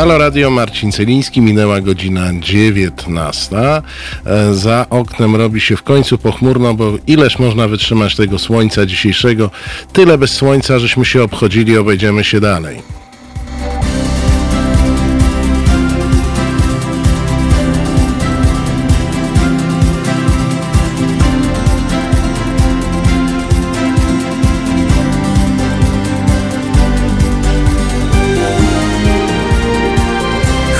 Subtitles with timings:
[0.00, 3.56] Halo Radio Marcin Celiński, minęła godzina 19.
[3.56, 3.82] E,
[4.54, 9.50] za oknem robi się w końcu pochmurno, bo ileż można wytrzymać tego słońca dzisiejszego?
[9.92, 12.99] Tyle bez słońca, żeśmy się obchodzili, obejdziemy się dalej.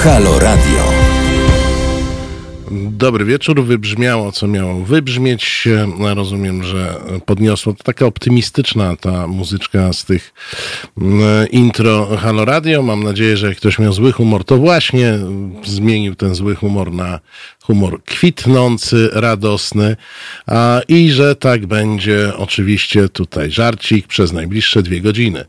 [0.04, 0.84] Halo Radio.
[2.90, 3.64] Dobry wieczór.
[3.64, 5.68] Wybrzmiało, co miało wybrzmieć.
[6.14, 7.72] Rozumiem, że podniosło.
[7.72, 10.32] To taka optymistyczna ta muzyczka z tych
[10.98, 12.82] mm, intro Halo Radio.
[12.82, 15.18] Mam nadzieję, że jak ktoś miał zły humor, to właśnie
[15.64, 17.20] zmienił ten zły humor na
[17.62, 19.96] humor kwitnący, radosny.
[20.46, 25.44] A, I że tak będzie oczywiście tutaj żarcik przez najbliższe dwie godziny.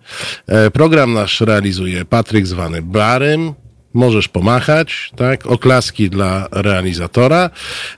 [0.48, 3.54] E, program nasz realizuje Patryk zwany Barym
[3.94, 5.46] możesz pomachać, tak?
[5.48, 7.50] Oklaski dla realizatora.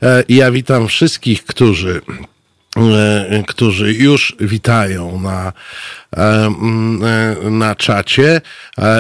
[0.04, 2.02] E, ja witam wszystkich, którzy
[3.48, 5.54] którzy już witają na,
[6.18, 6.50] e,
[7.50, 8.42] na czacie.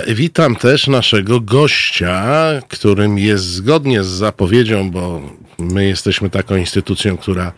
[0.07, 2.25] Witam też naszego gościa,
[2.67, 5.21] którym jest zgodnie z zapowiedzią, bo
[5.59, 7.51] my jesteśmy taką instytucją, która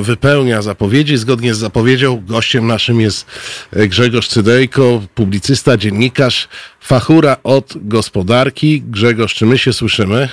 [0.00, 1.16] wypełnia zapowiedzi.
[1.16, 3.26] Zgodnie z zapowiedzią gościem naszym jest
[3.72, 6.48] Grzegorz Cydejko, publicysta, dziennikarz,
[6.80, 8.82] fachura od gospodarki.
[8.82, 10.28] Grzegorz, czy my się słyszymy?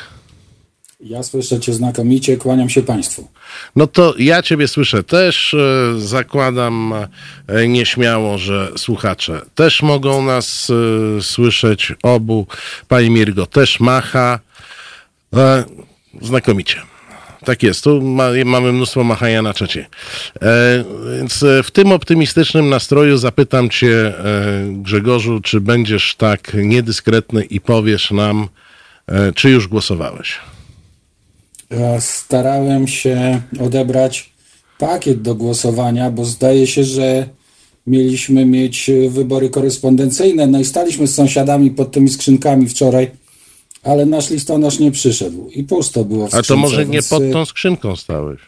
[1.00, 3.28] Ja słyszę Cię znakomicie, kłaniam się Państwu.
[3.76, 5.54] No to ja Ciebie słyszę też.
[5.54, 6.94] E, zakładam
[7.48, 11.94] e, nieśmiało, że słuchacze też mogą nas e, słyszeć.
[12.04, 12.48] Obu.
[12.88, 14.40] Pani Mirgo też macha.
[16.22, 16.82] Znakomicie.
[17.46, 19.86] Tak jest, tu ma, mamy mnóstwo machania na czacie.
[20.42, 20.84] E,
[21.18, 24.14] więc w tym optymistycznym nastroju zapytam Cię, e,
[24.72, 28.48] Grzegorzu, czy będziesz tak niedyskretny i powiesz nam,
[29.08, 30.40] e, czy już głosowałeś?
[32.00, 34.34] Starałem się odebrać
[34.80, 37.30] pakiet do głosowania, bo zdaje się, że
[37.88, 40.48] mieliśmy mieć wybory korespondencyjne.
[40.48, 43.12] No i staliśmy z sąsiadami pod tymi skrzynkami wczoraj
[43.88, 46.54] ale nasz listonosz nie przyszedł i pusto było w skrzynce.
[46.54, 48.40] A to może nie pod tą skrzynką stałeś?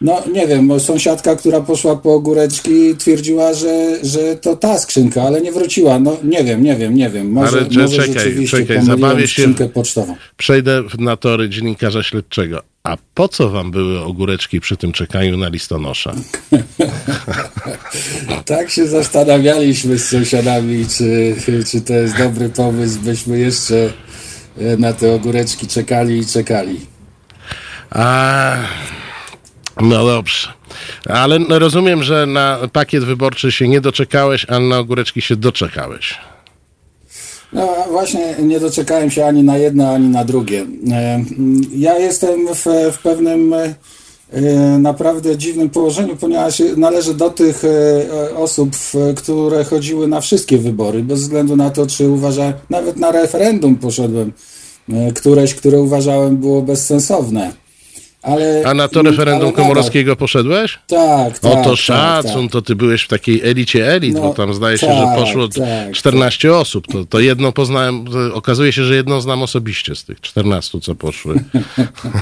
[0.00, 5.40] No nie wiem, sąsiadka, która poszła po ogóreczki twierdziła, że, że to ta skrzynka, ale
[5.40, 5.98] nie wróciła.
[5.98, 7.30] No nie wiem, nie wiem, nie wiem.
[7.30, 10.16] Może, ale, może czekaj, czekaj, zabawię się, pocztową.
[10.36, 12.62] Przejdę na tory dziennikarza śledczego.
[12.82, 16.14] A po co wam były ogóreczki przy tym czekaniu na listonosza?
[18.44, 21.36] tak się zastanawialiśmy z sąsiadami, czy,
[21.70, 23.92] czy to jest dobry pomysł, byśmy jeszcze
[24.58, 26.80] E, na te ogóreczki czekali i czekali.
[27.90, 28.56] A,
[29.80, 30.48] no dobrze.
[31.08, 36.18] Ale rozumiem, że na pakiet wyborczy się nie doczekałeś, a na ogóreczki się doczekałeś.
[37.52, 40.66] No właśnie nie doczekałem się ani na jedno, ani na drugie.
[40.92, 41.24] E,
[41.76, 43.74] ja jestem w, w pewnym e,
[44.78, 47.62] naprawdę dziwnym położeniu, ponieważ należę do tych
[48.36, 48.70] osób,
[49.16, 54.32] które chodziły na wszystkie wybory, bez względu na to, czy uważa, nawet na referendum poszedłem
[54.92, 57.52] E, któreś, które uważałem było bezsensowne.
[58.24, 60.78] Ale, A na to referendum Komorowskiego poszedłeś?
[60.86, 61.52] Tak, tak.
[61.52, 62.52] O to tak, szacun, tak.
[62.52, 65.48] to ty byłeś w takiej elicie elit, no, bo tam zdaje się, tak, że poszło
[65.48, 66.56] tak, 14 tak.
[66.56, 66.86] osób.
[66.86, 70.94] To, to jedno poznałem, to okazuje się, że jedno znam osobiście z tych 14, co
[70.94, 71.34] poszły.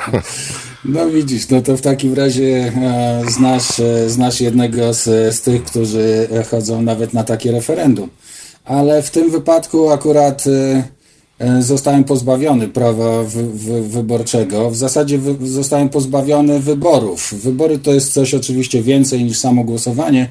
[0.85, 5.65] no widzisz, no to w takim razie e, znasz, e, znasz jednego z, z tych,
[5.65, 8.11] którzy chodzą nawet na takie referendum.
[8.65, 10.45] Ale w tym wypadku akurat...
[10.47, 11.02] E,
[11.61, 14.71] zostałem pozbawiony prawa wy, wy, wyborczego.
[14.71, 17.35] W zasadzie zostałem pozbawiony wyborów.
[17.43, 20.29] Wybory to jest coś oczywiście więcej niż samo głosowanie,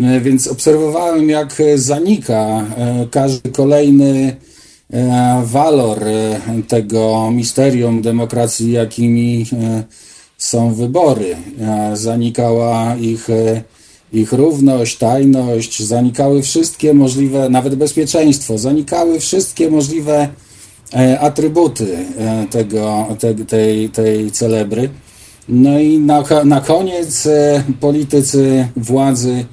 [0.00, 2.36] e, więc obserwowałem, jak zanika
[2.76, 4.36] e, każdy kolejny
[5.44, 6.00] walor
[6.68, 9.46] tego misterium demokracji, jakimi
[10.38, 11.36] są wybory.
[11.94, 13.28] Zanikała ich,
[14.12, 20.45] ich równość, tajność, zanikały wszystkie możliwe, nawet bezpieczeństwo, zanikały wszystkie możliwe E,
[21.20, 24.88] atrybuty e, tego, te, tej, tej celebry.
[25.48, 29.44] No i na, na koniec e, politycy władzy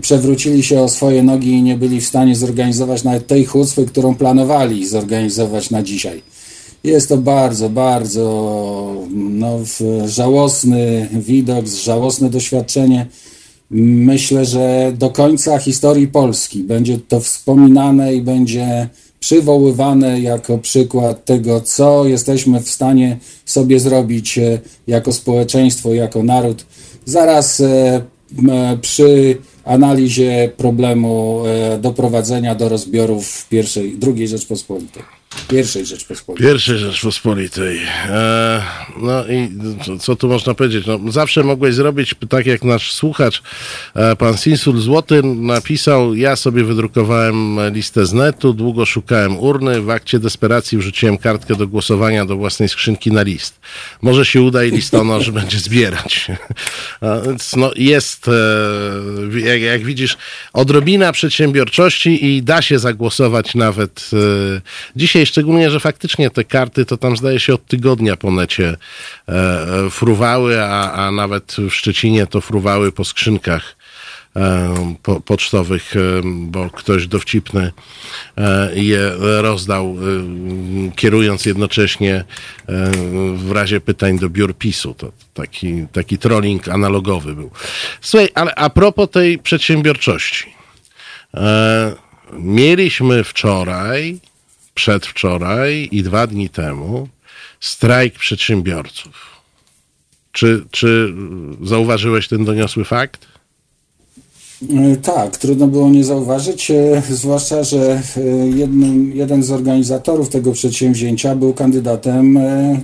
[0.00, 4.14] przewrócili się o swoje nogi i nie byli w stanie zorganizować nawet tej chucpy, którą
[4.14, 6.22] planowali zorganizować na dzisiaj.
[6.84, 9.58] Jest to bardzo, bardzo no,
[10.06, 13.06] żałosny widok, żałosne doświadczenie.
[13.70, 18.88] Myślę, że do końca historii Polski będzie to wspominane i będzie
[19.22, 26.66] przywoływane jako przykład tego, co jesteśmy w stanie sobie zrobić e, jako społeczeństwo, jako naród.
[27.04, 28.02] Zaraz e,
[28.80, 31.42] przy analizie problemu
[31.80, 35.21] doprowadzenia do rozbiorów pierwszej, drugiej Rzeczpospolitej.
[35.48, 36.46] Pierwszej Rzeczpospolitej.
[36.46, 37.80] Pierwszej Rzeczpospolitej.
[38.08, 38.62] E,
[38.96, 39.50] no i
[39.84, 40.86] co, co, tu można powiedzieć?
[40.86, 43.42] No, zawsze mogłeś zrobić, tak jak nasz słuchacz,
[43.94, 49.90] e, pan Sinsul Złoty napisał, ja sobie wydrukowałem listę z netu, długo szukałem urny, w
[49.90, 53.60] akcie desperacji wrzuciłem kartkę do głosowania do własnej skrzynki na list.
[54.02, 56.26] Może się uda i listonosz będzie zbierać.
[57.26, 60.16] Więc no, jest, e, jak, jak, widzisz,
[60.52, 64.60] odrobina przedsiębiorczości i da się zagłosować nawet e,
[65.22, 68.76] dzisiaj szczególnie, że faktycznie te karty to tam zdaje się od tygodnia po necie
[69.28, 73.76] e, fruwały, a, a nawet w Szczecinie to fruwały po skrzynkach
[74.36, 77.72] e, po, pocztowych, e, bo ktoś dowcipny
[78.36, 82.24] e, je rozdał, e, kierując jednocześnie e,
[83.36, 84.94] w razie pytań do biur PiSu.
[84.94, 87.50] To taki, taki trolling analogowy był.
[88.00, 90.54] Słuchaj, ale a propos tej przedsiębiorczości.
[92.32, 94.20] Mieliśmy wczoraj
[94.74, 97.08] przedwczoraj i dwa dni temu
[97.60, 99.32] strajk przedsiębiorców.
[100.32, 101.14] Czy, czy
[101.62, 103.26] zauważyłeś ten doniosły fakt?
[104.70, 108.20] E, tak, trudno było nie zauważyć, e, zwłaszcza, że e,
[108.56, 112.38] jednym, jeden z organizatorów tego przedsięwzięcia był kandydatem,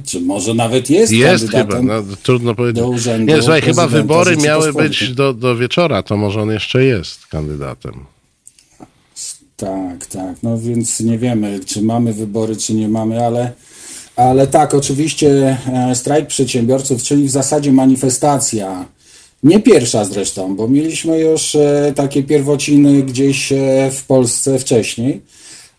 [0.07, 2.83] czy może nawet jest, jest kandydatem chyba, no, trudno powiedzieć.
[2.83, 3.33] do urzędu.
[3.33, 7.93] Nie, słuchaj, chyba wybory miały być do, do wieczora, to może on jeszcze jest kandydatem.
[9.59, 10.37] Tak, tak.
[10.43, 13.53] No więc nie wiemy, czy mamy wybory, czy nie mamy, ale,
[14.17, 18.85] ale tak, oczywiście e, strajk przedsiębiorców, czyli w zasadzie manifestacja.
[19.43, 25.21] Nie pierwsza zresztą, bo mieliśmy już e, takie pierwociny gdzieś e, w Polsce wcześniej,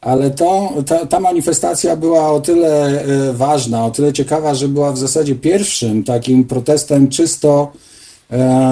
[0.02, 3.04] ale to, ta, ta manifestacja była o tyle
[3.34, 7.72] ważna, o tyle ciekawa, że była w zasadzie pierwszym takim protestem czysto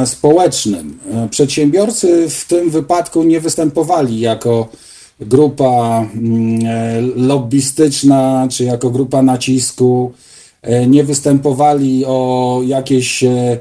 [0.05, 0.99] społecznym.
[1.29, 4.69] Przedsiębiorcy w tym wypadku nie występowali jako
[5.19, 10.11] grupa mm, e, lobbystyczna, czy jako grupa nacisku,
[10.61, 13.59] e, nie występowali o jakieś, e,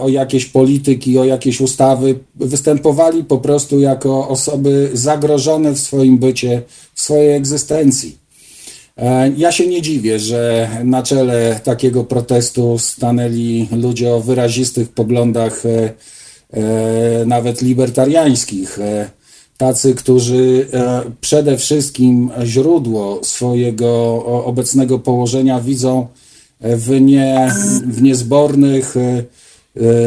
[0.00, 6.62] o jakieś polityki, o jakieś ustawy, występowali po prostu jako osoby zagrożone w swoim bycie,
[6.94, 8.18] w swojej egzystencji.
[9.36, 15.62] Ja się nie dziwię, że na czele takiego protestu stanęli ludzie o wyrazistych poglądach,
[17.26, 18.78] nawet libertariańskich
[19.58, 26.06] tacy, którzy e, przede wszystkim źródło swojego obecnego położenia widzą
[26.60, 27.52] w, nie,
[27.86, 29.24] w niezbornych, e,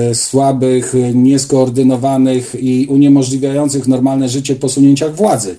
[0.09, 5.57] e, słabych, nieskoordynowanych i uniemożliwiających normalne życie posunięciach władzy.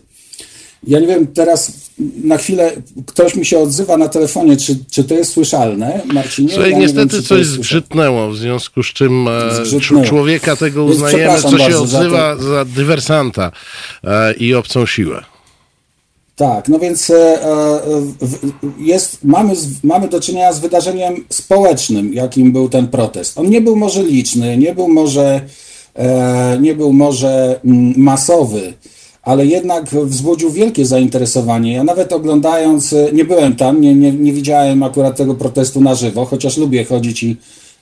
[0.86, 1.81] Ja nie wiem, teraz
[2.24, 2.72] na chwilę
[3.06, 6.48] ktoś mi się odzywa na telefonie, czy, czy to jest słyszalne, Marcinie?
[6.52, 10.04] Słuchaj, ja niestety wiem, coś zgrzytnęło, w związku z czym e, zgrzytnęło.
[10.04, 13.52] człowieka tego uznajemy, co się odzywa za, za dywersanta
[14.04, 15.24] e, i obcą siłę.
[16.36, 17.38] Tak, no więc e,
[18.78, 19.54] jest, mamy,
[19.84, 23.38] mamy do czynienia z wydarzeniem społecznym, jakim był ten protest.
[23.38, 25.40] On nie był może liczny, nie był może,
[26.60, 28.72] nie był może mm, masowy,
[29.22, 31.72] ale jednak wzbudził wielkie zainteresowanie.
[31.72, 35.94] Ja nawet oglądając, e, nie byłem tam, nie, nie, nie widziałem akurat tego protestu na
[35.94, 37.36] żywo, chociaż lubię chodzić i,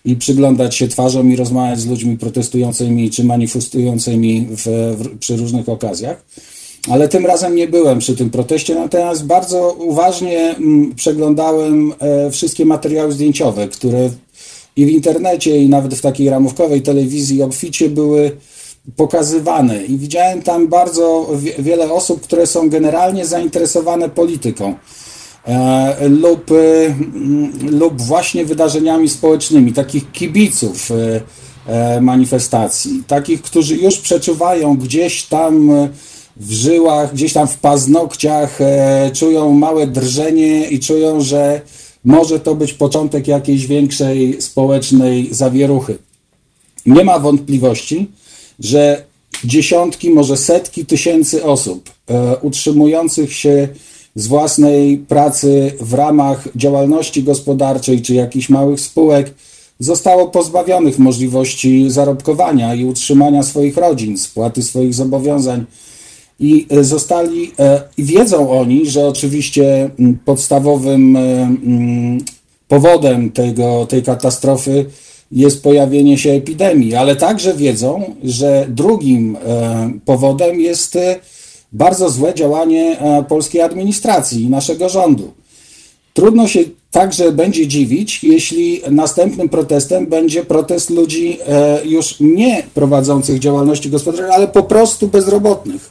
[0.04, 4.66] i przyglądać się twarzom i rozmawiać z ludźmi protestującymi czy manifestującymi w,
[4.98, 6.24] w, przy różnych okazjach.
[6.88, 12.64] Ale tym razem nie byłem przy tym proteście, natomiast bardzo uważnie mm, przeglądałem e, wszystkie
[12.64, 14.10] materiały zdjęciowe, które
[14.76, 18.36] i w internecie, i nawet w takiej ramówkowej telewizji obficie były
[18.96, 24.74] pokazywane i widziałem tam bardzo wiele osób, które są generalnie zainteresowane polityką
[25.44, 26.54] e, lub, e,
[27.70, 30.90] lub właśnie wydarzeniami społecznymi, takich kibiców
[31.66, 35.70] e, manifestacji, takich, którzy już przeczuwają gdzieś tam
[36.36, 38.58] w żyłach, gdzieś tam w paznokciach,
[39.12, 41.60] czują małe drżenie i czują, że
[42.04, 45.98] może to być początek jakiejś większej społecznej zawieruchy.
[46.86, 48.10] Nie ma wątpliwości,
[48.60, 49.04] że
[49.44, 53.68] dziesiątki, może setki tysięcy osób e, utrzymujących się
[54.14, 59.34] z własnej pracy w ramach działalności gospodarczej czy jakichś małych spółek
[59.78, 65.64] zostało pozbawionych możliwości zarobkowania i utrzymania swoich rodzin, spłaty swoich zobowiązań.
[66.40, 69.90] I e, zostali, e, i wiedzą oni, że oczywiście
[70.24, 71.18] podstawowym
[72.68, 74.86] powodem tego, tej katastrofy
[75.32, 81.16] jest pojawienie się epidemii, ale także wiedzą, że drugim e, powodem jest e,
[81.72, 85.32] bardzo złe działanie e, polskiej administracji i naszego rządu.
[86.14, 86.60] Trudno się
[86.90, 91.38] Także będzie dziwić, jeśli następnym protestem będzie protest ludzi
[91.84, 95.90] już nie prowadzących działalności gospodarczej, ale po prostu bezrobotnych.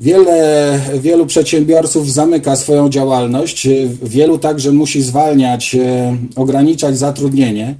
[0.00, 3.68] Wiele, wielu przedsiębiorców zamyka swoją działalność,
[4.02, 5.76] wielu także musi zwalniać,
[6.36, 7.74] ograniczać zatrudnienie.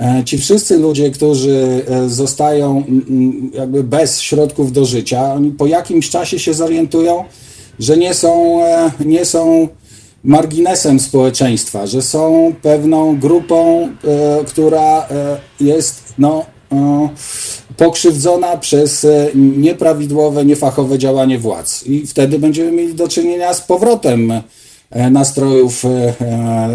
[0.00, 2.84] E, ci wszyscy ludzie, którzy zostają
[3.54, 7.24] jakby bez środków do życia, oni po jakimś czasie się zorientują,
[7.78, 8.60] że nie są,
[9.00, 9.68] nie są
[10.24, 17.08] marginesem społeczeństwa, że są pewną grupą, e, która e, jest no, e,
[17.76, 21.86] pokrzywdzona przez e, nieprawidłowe, niefachowe działanie władz.
[21.86, 24.42] I wtedy będziemy mieli do czynienia z powrotem e,
[25.10, 26.14] nastrojów e,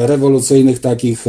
[0.08, 1.26] rewolucyjnych, takich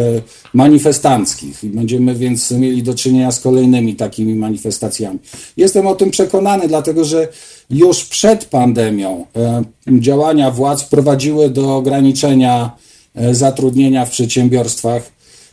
[0.54, 1.64] manifestanckich.
[1.64, 5.18] I będziemy więc mieli do czynienia z kolejnymi takimi manifestacjami.
[5.56, 7.28] Jestem o tym przekonany, dlatego że
[7.70, 9.62] już przed pandemią e,
[10.00, 12.70] działania władz prowadziły do ograniczenia
[13.14, 15.02] e, zatrudnienia w przedsiębiorstwach.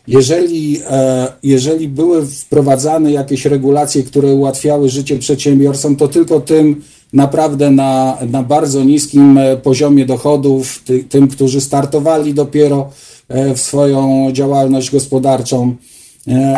[0.07, 6.81] Jeżeli, e, jeżeli były wprowadzane jakieś regulacje, które ułatwiały życie przedsiębiorcom, to tylko tym
[7.13, 12.89] naprawdę na, na bardzo niskim poziomie dochodów, ty, tym, którzy startowali dopiero
[13.29, 15.75] w swoją działalność gospodarczą.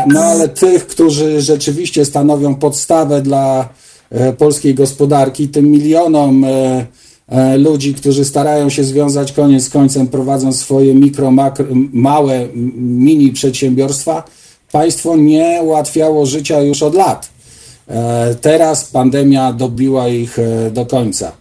[0.07, 3.69] No ale tych, którzy rzeczywiście stanowią podstawę dla
[4.09, 6.85] E, polskiej gospodarki, tym milionom e,
[7.27, 13.31] e, ludzi, którzy starają się związać koniec z końcem, prowadząc swoje mikro, makro, małe, mini
[13.31, 14.23] przedsiębiorstwa,
[14.71, 17.29] państwo nie ułatwiało życia już od lat.
[18.41, 20.37] Teraz pandemia dobiła ich
[20.71, 21.31] do końca.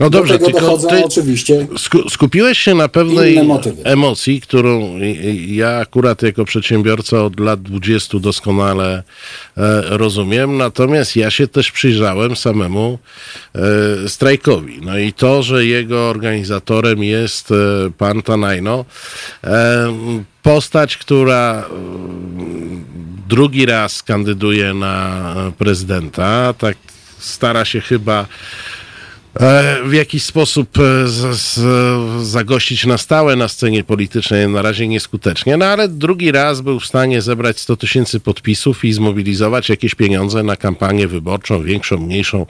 [0.00, 1.66] No dobrze, Do dochodzą ty oczywiście
[2.08, 3.40] skupiłeś się na pewnej
[3.84, 4.98] emocji, którą
[5.46, 9.02] ja akurat jako przedsiębiorca od lat 20 doskonale
[9.56, 12.98] e, rozumiem, natomiast ja się też przyjrzałem samemu
[13.54, 14.80] e, strajkowi.
[14.82, 17.54] No i to, że jego organizatorem jest e,
[17.98, 18.84] pan Tanajno,
[19.44, 19.86] e,
[20.42, 21.64] postać, która
[23.28, 25.24] drugi raz kandyduje na
[25.58, 26.76] prezydenta, tak
[27.18, 28.26] stara się chyba
[29.40, 31.60] E, w jakiś sposób e, z, z,
[32.26, 36.86] zagościć na stałe na scenie politycznej, na razie nieskutecznie, no ale drugi raz był w
[36.86, 42.46] stanie zebrać 100 tysięcy podpisów i zmobilizować jakieś pieniądze na kampanię wyborczą, większą, mniejszą,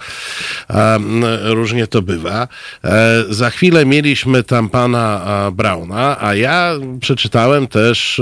[1.44, 2.48] różnie to bywa.
[2.84, 5.22] E, za chwilę mieliśmy tam pana
[5.54, 8.20] Brauna, a ja przeczytałem też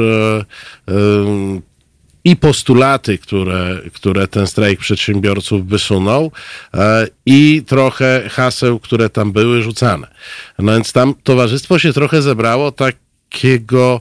[2.25, 6.33] i postulaty, które, które ten strajk przedsiębiorców wysunął,
[6.75, 10.07] e, i trochę haseł, które tam były rzucane.
[10.59, 12.97] No więc tam towarzystwo się trochę zebrało tak
[13.33, 14.01] takiego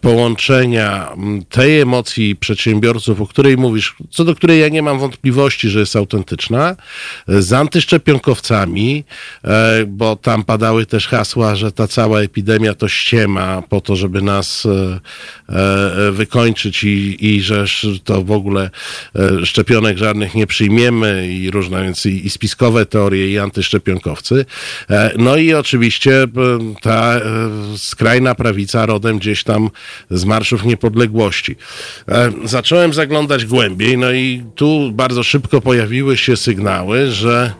[0.00, 1.12] połączenia
[1.48, 5.96] tej emocji przedsiębiorców, o której mówisz, co do której ja nie mam wątpliwości, że jest
[5.96, 6.76] autentyczna,
[7.28, 9.04] z antyszczepionkowcami,
[9.44, 14.22] e, bo tam padały też hasła, że ta cała epidemia to ściema po to, żeby
[14.22, 15.00] nas e,
[15.48, 17.64] e, wykończyć i, i że
[18.04, 18.70] to w ogóle
[19.44, 24.44] szczepionek żadnych nie przyjmiemy i różne, więc i, i spiskowe teorie i antyszczepionkowcy.
[25.18, 26.26] No i oczywiście
[26.82, 27.20] ta
[27.76, 29.70] skrajna prawica rodem gdzieś tam
[30.10, 31.56] z marszów niepodległości.
[32.08, 37.52] E, zacząłem zaglądać głębiej, no i tu bardzo szybko pojawiły się sygnały, że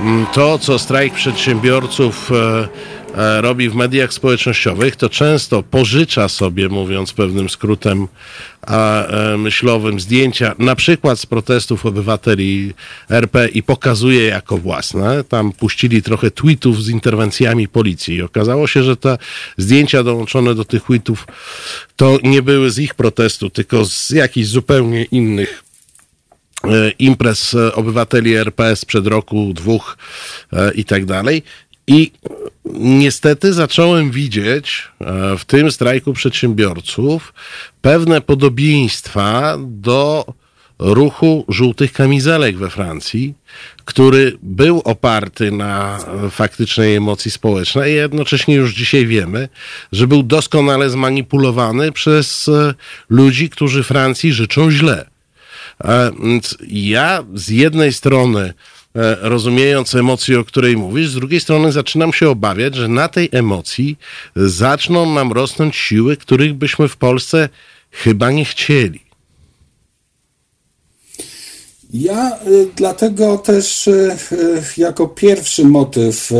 [0.00, 2.68] mm, to, co strajk przedsiębiorców e,
[3.40, 8.08] robi w mediach społecznościowych, to często pożycza sobie, mówiąc pewnym skrótem
[8.68, 12.74] e, myślowym, zdjęcia na przykład z protestów obywateli
[13.10, 15.24] RP i pokazuje jako własne.
[15.24, 19.18] Tam puścili trochę tweetów z interwencjami policji i okazało się, że te
[19.56, 21.26] zdjęcia dołączone do tych tweetów
[21.96, 25.64] to nie były z ich protestu, tylko z jakichś zupełnie innych
[26.64, 29.98] e, imprez obywateli RP sprzed roku, dwóch
[30.74, 31.42] i tak dalej.
[31.88, 32.12] I
[32.74, 37.34] niestety zacząłem widzieć e, w tym strajku przedsiębiorców
[37.82, 40.26] pewne podobieństwa do
[40.78, 43.34] ruchu żółtych kamizelek we Francji,
[43.84, 45.98] który był oparty na
[46.30, 49.48] faktycznej emocji społecznej, jednocześnie już dzisiaj wiemy,
[49.92, 52.74] że był doskonale zmanipulowany przez e,
[53.08, 55.06] ludzi, którzy Francji życzą źle.
[55.84, 56.10] E,
[56.68, 58.54] ja z jednej strony
[59.20, 61.10] rozumiejąc emocję, o której mówisz.
[61.10, 63.98] Z drugiej strony zaczynam się obawiać, że na tej emocji
[64.36, 67.48] zaczną nam rosnąć siły, których byśmy w Polsce
[67.90, 69.00] chyba nie chcieli.
[71.94, 74.16] Ja y, dlatego też y,
[74.76, 76.30] jako pierwszy motyw,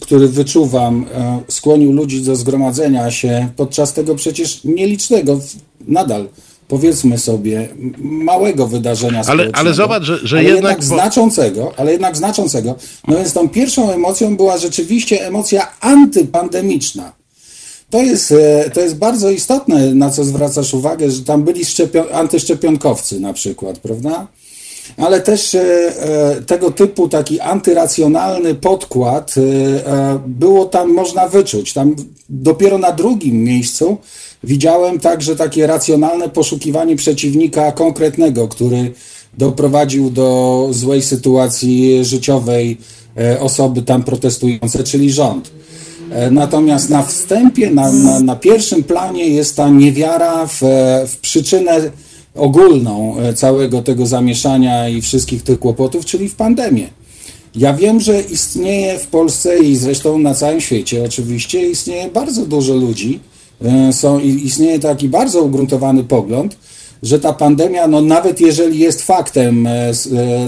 [0.00, 1.06] który wyczuwam,
[1.48, 5.40] skłonił ludzi do zgromadzenia się podczas tego przecież nielicznego
[5.80, 6.28] nadal
[6.68, 7.68] powiedzmy sobie,
[7.98, 10.62] małego wydarzenia ale, ale zobacz, że, że ale jednak...
[10.62, 12.76] jednak znaczącego, ale jednak znaczącego.
[13.08, 17.12] No więc tą pierwszą emocją była rzeczywiście emocja antypandemiczna.
[17.90, 18.34] to jest,
[18.72, 21.62] to jest bardzo istotne, na co zwracasz uwagę, że tam byli
[22.12, 24.26] antyszczepionkowcy na przykład, prawda?
[24.96, 25.56] ale też
[26.46, 29.34] tego typu taki antyracjonalny podkład
[30.26, 31.72] było tam można wyczuć.
[31.72, 31.96] Tam
[32.28, 33.96] dopiero na drugim miejscu
[34.44, 38.92] widziałem także takie racjonalne poszukiwanie przeciwnika konkretnego, który
[39.38, 42.78] doprowadził do złej sytuacji życiowej
[43.16, 45.50] e, osoby tam protestujące, czyli rząd.
[46.10, 50.60] E, natomiast na wstępie, na, na, na pierwszym planie jest ta niewiara w,
[51.08, 51.90] w przyczynę
[52.34, 56.88] ogólną e, całego tego zamieszania i wszystkich tych kłopotów, czyli w pandemię.
[57.56, 62.74] Ja wiem, że istnieje w Polsce i zresztą na całym świecie oczywiście istnieje bardzo dużo
[62.74, 63.20] ludzi,
[63.92, 66.56] są, istnieje taki bardzo ugruntowany pogląd,
[67.04, 69.92] że ta pandemia, no nawet jeżeli jest faktem e, e,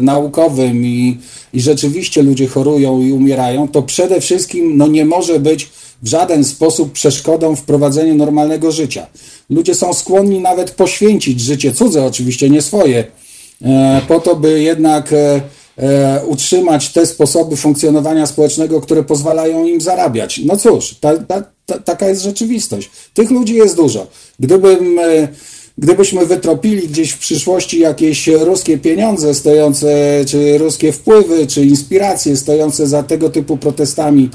[0.02, 1.18] naukowym i,
[1.52, 5.70] i rzeczywiście ludzie chorują i umierają, to przede wszystkim no nie może być
[6.02, 9.06] w żaden sposób przeszkodą w prowadzeniu normalnego życia.
[9.50, 13.04] Ludzie są skłonni nawet poświęcić życie cudze, oczywiście nie swoje,
[13.62, 15.14] e, po to, by jednak
[16.26, 20.40] utrzymać te sposoby funkcjonowania społecznego, które pozwalają im zarabiać.
[20.44, 22.90] No cóż, ta, ta, ta, taka jest rzeczywistość.
[23.14, 24.06] Tych ludzi jest dużo.
[24.40, 24.98] Gdybym
[25.78, 29.88] Gdybyśmy wytropili gdzieś w przyszłości jakieś ruskie pieniądze stojące,
[30.26, 34.30] czy ruskie wpływy, czy inspiracje stojące za tego typu protestami,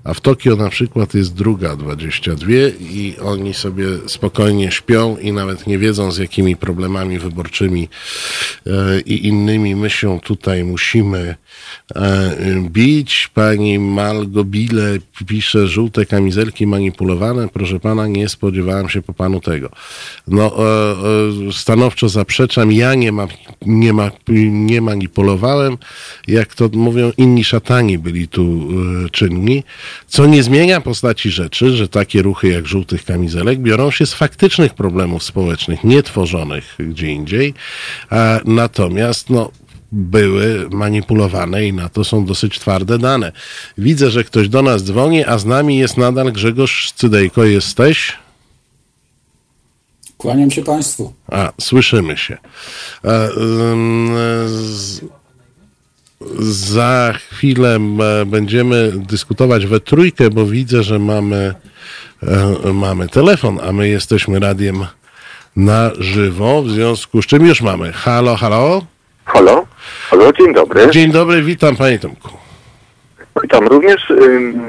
[0.05, 2.49] a w Tokio na przykład jest druga 22
[2.81, 7.89] i oni sobie spokojnie śpią i nawet nie wiedzą z jakimi problemami wyborczymi
[8.67, 11.35] e, i innymi my się tutaj musimy
[11.95, 12.37] e,
[12.71, 13.31] bić.
[13.35, 17.49] Pani Malgobile pisze żółte kamizelki manipulowane.
[17.49, 19.71] Proszę pana, nie spodziewałem się po panu tego.
[20.29, 20.57] No,
[21.49, 22.73] e, stanowczo zaprzeczam.
[22.73, 23.29] Ja nie, ma,
[23.67, 24.11] nie, ma,
[24.51, 25.79] nie manipulowałem.
[26.29, 28.69] Jak to mówią, inni szatani byli tu
[29.13, 29.63] czynni.
[30.07, 34.75] Co nie zmienia postaci rzeczy, że takie ruchy jak żółtych kamizelek biorą się z faktycznych
[34.75, 37.55] problemów społecznych, nie tworzonych gdzie indziej,
[38.11, 39.51] a natomiast no,
[39.93, 43.33] były manipulowane i na to są dosyć twarde dane.
[43.79, 47.45] Widzę, że ktoś do nas dzwoni, a z nami jest nadal Grzegorz Cydejko.
[47.45, 48.13] Jesteś?
[50.19, 51.13] Kłaniam się Państwu.
[51.29, 52.39] A, słyszymy się.
[53.05, 53.29] E,
[56.39, 61.55] za chwilę e, będziemy dyskutować we trójkę, bo widzę, że mamy,
[62.67, 64.87] e, mamy telefon, a my jesteśmy radiem
[65.57, 67.93] na żywo, w związku z czym już mamy.
[67.93, 68.83] Halo, halo?
[69.25, 69.67] Halo,
[70.11, 70.91] halo, dzień dobry.
[70.91, 72.29] Dzień dobry, witam panie Tomku.
[73.43, 74.13] Witam również,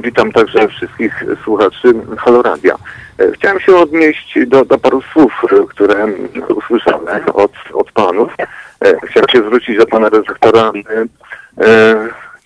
[0.03, 2.75] witam także wszystkich słuchaczy Halo Radia.
[3.19, 5.33] E, chciałem się odnieść do, do paru słów,
[5.69, 6.07] które
[6.55, 8.33] usłyszałem od, od panów.
[9.03, 10.71] Chciałem się zwrócić do pana redaktora
[11.61, 11.95] E,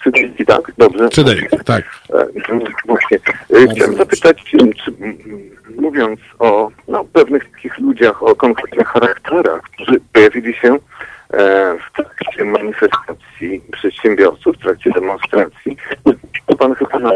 [0.04, 0.72] Cydejki, tak?
[0.78, 1.10] Dobrze?
[1.10, 1.84] Cydejki, tak.
[2.14, 2.26] E,
[2.86, 3.18] właśnie.
[3.56, 4.58] E, chciałem zapytać, czy,
[5.76, 10.78] mówiąc o no, pewnych takich ludziach, o konkretnych charakterach, którzy pojawili się
[11.80, 15.78] w trakcie manifestacji przedsiębiorców, w trakcie demonstracji,
[16.46, 17.12] to pan chyba na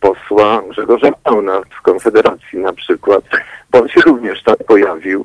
[0.00, 3.24] posła Grzegorza Pauna w Konfederacji na przykład,
[3.70, 5.24] bo on się również tak pojawił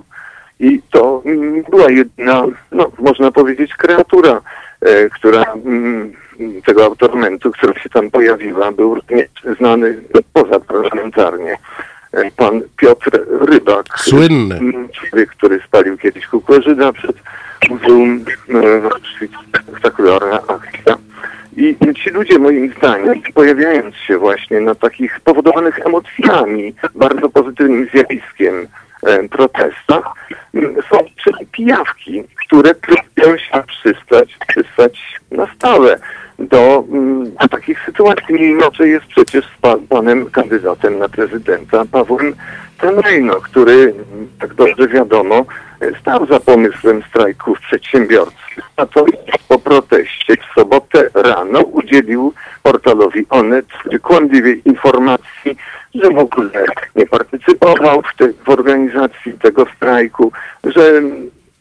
[0.59, 1.23] i to
[1.69, 4.41] była jedna, no można powiedzieć, kreatura
[5.15, 6.13] która mm,
[6.65, 8.97] tego autormentu, która się tam pojawiła, był
[9.59, 10.01] znany
[10.33, 11.57] pozaparlamentarnie.
[12.13, 13.85] E, pan Piotr Rybak.
[13.99, 14.55] Słynny.
[14.55, 17.15] Mm, człowiek, który spalił kiedyś kukłę Żyda przed
[17.69, 18.89] Muzeum e,
[19.65, 20.97] Spektakularna Akcja.
[21.57, 28.55] I ci ludzie, moim zdaniem, pojawiając się właśnie na takich powodowanych emocjami, bardzo pozytywnym zjawiskiem,
[28.55, 28.82] E,
[29.29, 30.13] protestach
[30.89, 35.99] są czyli pijawki, które próbują się przystać, przystać na stałe
[36.39, 39.45] do, mm, do takich sytuacji, że jest przecież
[39.89, 42.35] panem kandydatem na prezydenta Pawłem
[42.77, 43.93] Tenrejno, który,
[44.39, 45.45] tak dobrze wiadomo,
[46.01, 48.63] stał za pomysłem strajków przedsiębiorców.
[48.77, 49.05] A to
[49.47, 53.65] po proteście w sobotę rano udzielił portalowi Onet
[54.01, 55.57] kłamliwej informacji,
[55.95, 56.65] że w ogóle
[56.95, 60.31] nie partycypował w, te, w organizacji tego strajku,
[60.63, 61.01] że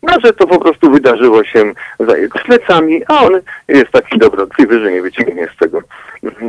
[0.03, 4.81] no, że to po prostu wydarzyło się za jego plecami, a on jest taki dobrotliwy,
[4.81, 5.81] że nie wyciągnie z tego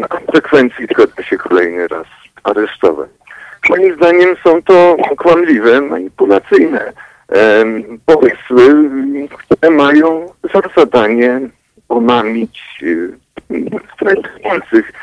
[0.10, 2.08] konsekwencji, tylko da się kolejny raz
[2.44, 3.10] aresztować.
[3.70, 6.94] Moim zdaniem są to kłamliwe, manipulacyjne
[7.30, 8.90] em, pomysły,
[9.30, 11.40] które mają za zadanie
[11.90, 13.56] omamić e,
[13.96, 14.94] strajkujących.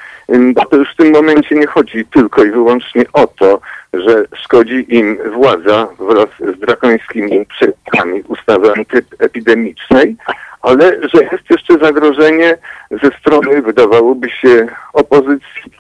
[0.55, 3.61] Bo to już w tym momencie nie chodzi tylko i wyłącznie o to,
[3.93, 10.17] że szkodzi im władza wraz z drakońskimi przepisami ustawy antyepidemicznej,
[10.63, 12.59] ale że jest jeszcze zagrożenie
[13.03, 15.73] ze strony, wydawałoby się, opozycji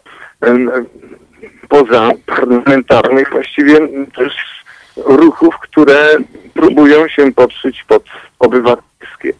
[1.68, 3.78] pozaparlamentarnych, właściwie
[4.16, 4.62] też
[4.96, 6.08] ruchów, które
[6.54, 8.04] próbują się podszyć pod
[8.38, 9.32] obywatelskie.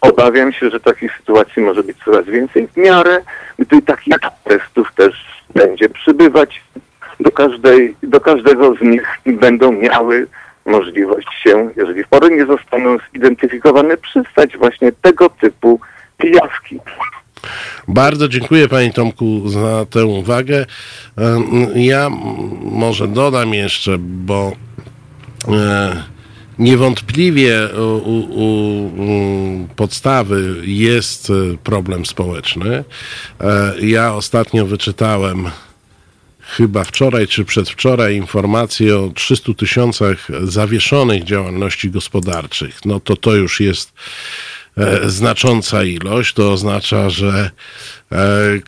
[0.00, 3.22] Obawiam się, że takich sytuacji może być coraz więcej w miarę,
[3.58, 4.14] gdy takich
[4.44, 6.62] testów też będzie przybywać.
[7.20, 10.26] Do, każdej, do każdego z nich będą miały
[10.66, 15.80] możliwość się, jeżeli w pory nie zostaną zidentyfikowane, przystać właśnie tego typu
[16.18, 16.80] pijawki.
[17.88, 20.66] Bardzo dziękuję Panie Tomku za tę uwagę.
[21.74, 22.10] Ja
[22.60, 24.52] może dodam jeszcze, bo
[25.48, 26.02] e,
[26.58, 28.46] niewątpliwie u, u,
[28.86, 31.32] u podstawy jest
[31.64, 32.84] problem społeczny.
[33.40, 35.50] E, ja ostatnio wyczytałem
[36.48, 42.80] chyba wczoraj czy przedwczoraj informację o 300 tysiącach zawieszonych działalności gospodarczych.
[42.84, 43.92] No to to już jest
[45.06, 46.34] znacząca ilość.
[46.34, 47.50] To oznacza, że
[48.12, 48.18] e,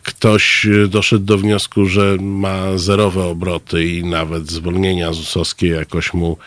[0.03, 6.37] ktoś doszedł do wniosku, że ma zerowe obroty i nawet zwolnienia ZUS-owskie jakoś mu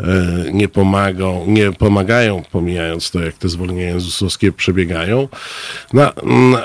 [0.00, 0.04] e,
[0.52, 5.28] nie pomagą, nie pomagają, pomijając to, jak te zwolnienia ZUS-owskie przebiegają.
[5.92, 6.12] No,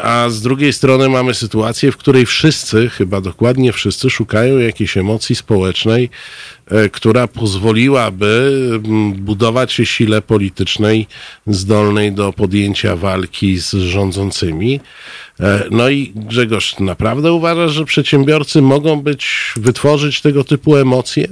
[0.04, 5.36] a z drugiej strony mamy sytuację, w której wszyscy, chyba dokładnie wszyscy, szukają jakiejś emocji
[5.36, 6.53] społecznej, E,
[6.92, 11.08] która pozwoliłaby mm, budować się sile politycznej
[11.48, 14.80] zdolnej do podjęcia walki z rządzącymi.
[15.40, 21.28] E, no i Grzegorz, naprawdę uważasz, że przedsiębiorcy mogą być, wytworzyć tego typu emocje?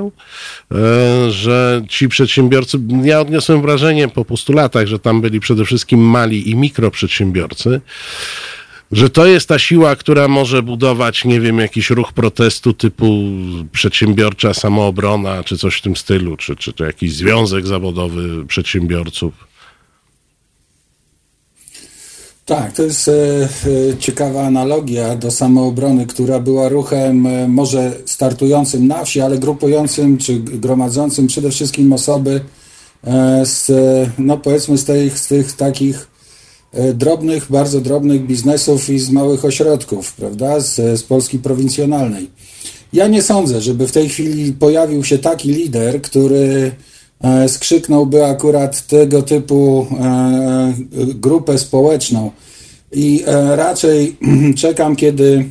[0.72, 6.50] E, że ci przedsiębiorcy, ja odniosłem wrażenie po postulatach, że tam byli przede wszystkim mali
[6.50, 7.82] i mikroprzedsiębiorcy,
[8.92, 13.06] że to jest ta siła, która może budować, nie wiem, jakiś ruch protestu typu
[13.72, 19.52] przedsiębiorcza samoobrona, czy coś w tym stylu, czy, czy, czy jakiś związek zawodowy przedsiębiorców.
[22.46, 28.88] Tak, to jest e, e, ciekawa analogia do samoobrony, która była ruchem e, może startującym
[28.88, 32.42] na wsi, ale grupującym czy gromadzącym przede wszystkim osoby
[33.04, 33.72] e, z,
[34.18, 36.11] no powiedzmy z tych, z tych takich E,
[36.94, 42.30] drobnych, bardzo drobnych biznesów i z małych ośrodków, prawda, z, z Polski prowincjonalnej.
[42.94, 46.72] Ja nie sądzę, żeby w tej chwili pojawił się taki lider, który
[47.22, 50.74] e, skrzyknąłby akurat tego typu e,
[51.16, 52.32] grupę społeczną.
[52.92, 53.24] I
[53.56, 54.18] raczej
[54.58, 55.46] czekam, kiedy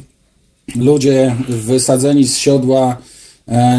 [0.77, 2.97] ludzie wysadzeni z siodła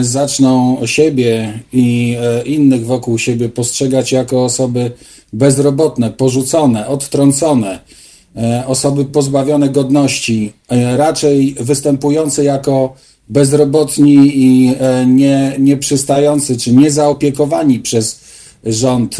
[0.01, 4.91] zaczną siebie i innych wokół siebie postrzegać jako osoby
[5.33, 7.79] bezrobotne, porzucone, odtrącone,
[8.35, 12.93] e, osoby pozbawione godności, e, raczej występujące jako
[13.29, 18.19] bezrobotni i e, nie, nieprzystający czy niezaopiekowani przez
[18.65, 19.17] rząd,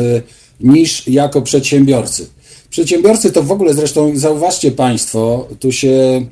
[0.60, 2.28] niż jako przedsiębiorcy.
[2.70, 6.26] Przedsiębiorcy to w ogóle zresztą zauważcie Państwo, tu się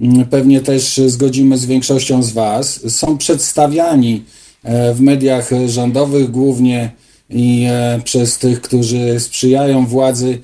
[0.00, 4.22] mm, pewnie też zgodzimy z większością z Was, są przedstawiani
[4.94, 6.90] w mediach rządowych głównie
[7.30, 10.38] i e, przez tych, którzy sprzyjają władzy,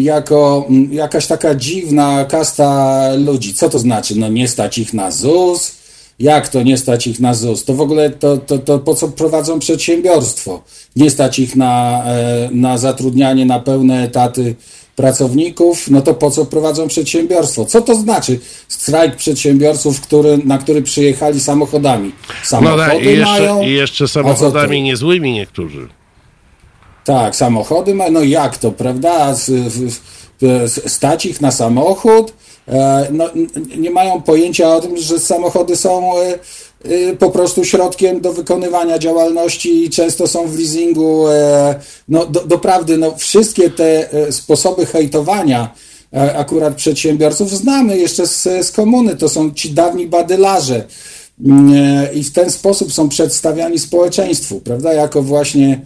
[0.00, 3.54] jako jakaś taka dziwna kasta ludzi.
[3.54, 4.18] Co to znaczy?
[4.18, 5.76] No nie stać ich na ZUS?
[6.18, 7.64] Jak to nie stać ich na ZUS?
[7.64, 10.62] To w ogóle to, to, to po co prowadzą przedsiębiorstwo?
[10.96, 14.54] Nie stać ich na, e, na zatrudnianie na pełne etaty
[14.96, 17.64] pracowników, no to po co prowadzą przedsiębiorstwo?
[17.64, 22.12] Co to znaczy strajk przedsiębiorców, który, na który przyjechali samochodami?
[22.42, 23.62] Samochody no tak, i jeszcze, mają.
[23.62, 25.88] I jeszcze samochodami niezłymi niektórzy.
[27.06, 29.34] Tak, samochody ma, no jak to, prawda?
[30.86, 32.32] Stać ich na samochód,
[32.68, 33.30] e, no,
[33.78, 36.38] nie mają pojęcia o tym, że samochody są e,
[36.84, 41.24] e, po prostu środkiem do wykonywania działalności i często są w leasingu.
[42.08, 45.74] No, do, doprawdy, no, wszystkie te sposoby hejtowania
[46.36, 49.16] akurat przedsiębiorców znamy jeszcze z, z komuny.
[49.16, 50.84] To są ci dawni badylarze
[52.14, 55.80] i w ten sposób są przedstawiani społeczeństwu, prawda, jako właśnie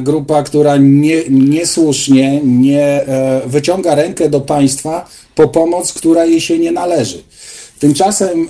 [0.00, 3.04] grupa, która nie, niesłusznie nie
[3.46, 7.22] wyciąga rękę do państwa po pomoc, która jej się nie należy.
[7.78, 8.48] Tymczasem,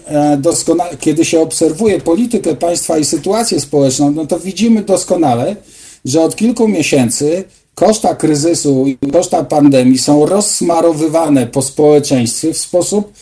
[1.01, 5.57] kiedy się obserwuje politykę państwa i sytuację społeczną, no to widzimy doskonale,
[6.05, 13.13] że od kilku miesięcy koszta kryzysu i koszta pandemii są rozsmarowywane po społeczeństwie w sposób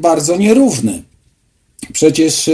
[0.00, 1.02] bardzo nierówny.
[1.92, 2.50] Przecież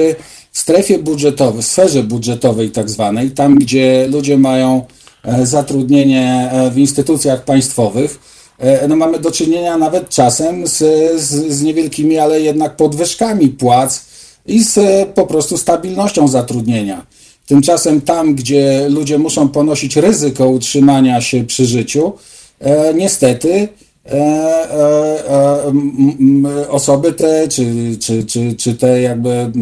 [0.53, 4.85] w strefie budżetowej, w sferze budżetowej tak zwanej, tam gdzie ludzie mają
[5.25, 8.19] e, zatrudnienie e, w instytucjach państwowych,
[8.59, 10.79] e, no mamy do czynienia nawet czasem z,
[11.21, 14.05] z, z niewielkimi, ale jednak podwyżkami płac
[14.47, 14.79] i z
[15.15, 17.07] po prostu stabilnością zatrudnienia.
[17.47, 22.13] Tymczasem tam, gdzie ludzie muszą ponosić ryzyko utrzymania się przy życiu,
[22.95, 23.69] niestety
[24.07, 25.73] e, e,
[26.55, 29.53] e osoby te, czy, czy, czy, czy te jakby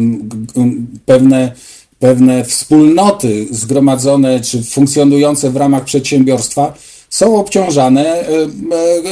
[1.05, 1.51] pewne,
[1.99, 6.73] pewne wspólnoty zgromadzone, czy funkcjonujące w ramach przedsiębiorstwa,
[7.09, 8.25] są obciążane e,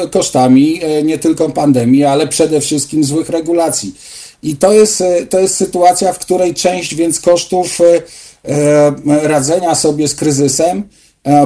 [0.04, 3.96] e, kosztami nie tylko pandemii, ale przede wszystkim złych regulacji.
[4.44, 7.80] I to jest, to jest sytuacja, w której część więc kosztów
[8.46, 10.84] E, radzenia sobie z kryzysem e,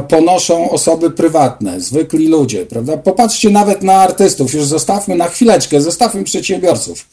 [0.09, 2.97] ponoszą osoby prywatne, zwykli ludzie, prawda?
[2.97, 7.05] Popatrzcie nawet na artystów, już zostawmy na chwileczkę, zostawmy przedsiębiorców.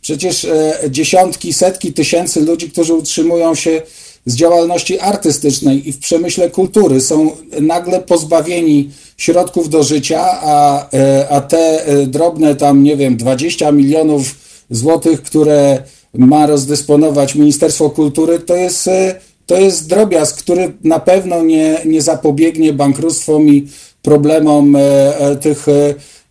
[0.00, 3.82] Przecież e, dziesiątki, setki tysięcy ludzi, którzy utrzymują się
[4.26, 10.86] z działalności artystycznej i w przemyśle kultury są nagle pozbawieni środków do życia, a,
[11.30, 14.34] a te drobne tam, nie wiem, 20 milionów
[14.70, 15.82] złotych, które
[16.14, 22.02] ma rozdysponować Ministerstwo Kultury, to jest, e, to jest drobiazg, który na pewno nie, nie
[22.02, 23.68] zapobiegnie bankructwom i
[24.02, 24.80] problemom e,
[25.18, 25.66] e, tych,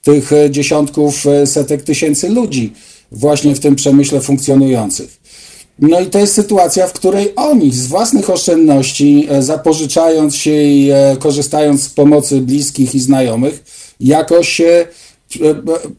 [0.01, 2.73] tych dziesiątków, setek tysięcy ludzi
[3.11, 5.23] właśnie w tym przemyśle funkcjonujących.
[5.79, 11.83] No i to jest sytuacja, w której oni z własnych oszczędności, zapożyczając się i korzystając
[11.83, 13.63] z pomocy bliskich i znajomych,
[13.99, 14.61] jakoś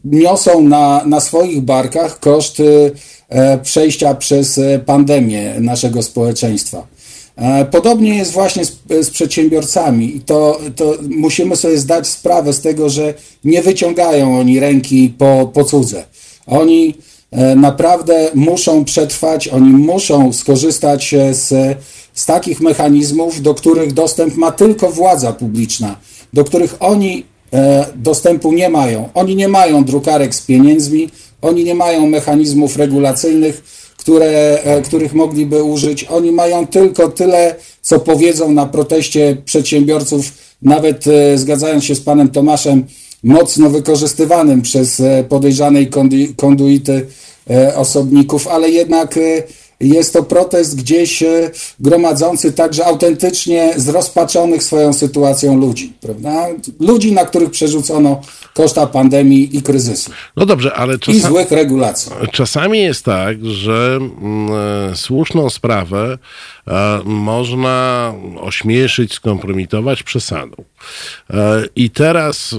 [0.05, 2.91] niosą na, na swoich barkach koszty
[3.29, 6.87] E, przejścia przez e, pandemię naszego społeczeństwa.
[7.35, 12.61] E, podobnie jest właśnie z, z, przedsiębiorcami i to, to musimy sobie zdać sprawę z
[12.61, 16.05] tego, że nie wyciągają oni ręki po, po cudze.
[16.47, 16.95] Oni
[17.55, 21.77] naprawdę muszą przetrwać, oni muszą skorzystać z,
[22.13, 25.95] z takich mechanizmów, do których dostęp ma tylko władza publiczna,
[26.33, 27.25] do których oni
[27.95, 29.09] dostępu nie mają.
[29.13, 31.09] Oni nie mają drukarek z pieniędzmi,
[31.41, 33.63] oni nie mają mechanizmów regulacyjnych,
[34.05, 36.03] które, e, których mogliby użyć.
[36.03, 42.29] Oni mają tylko tyle, co powiedzą na proteście przedsiębiorców, nawet e, zgadzając się z panem
[42.29, 42.85] Tomaszem,
[43.23, 45.89] mocno wykorzystywanym przez e, podejrzanej
[46.37, 47.07] konduity
[47.75, 49.19] osobników, ale jednak
[49.79, 51.23] jest to protest gdzieś
[51.79, 56.47] gromadzący także autentycznie zrozpaczonych swoją sytuacją ludzi, prawda?
[56.79, 58.21] Ludzi, na których przerzucono
[58.55, 60.11] koszta pandemii i kryzysu.
[60.35, 62.11] No dobrze, ale czasami, i złych regulacji.
[62.31, 64.49] Czasami jest tak, że mm,
[64.91, 66.17] e, słuszną sprawę
[67.05, 70.63] można ośmieszyć, skompromitować przesadą.
[71.29, 72.55] E, I teraz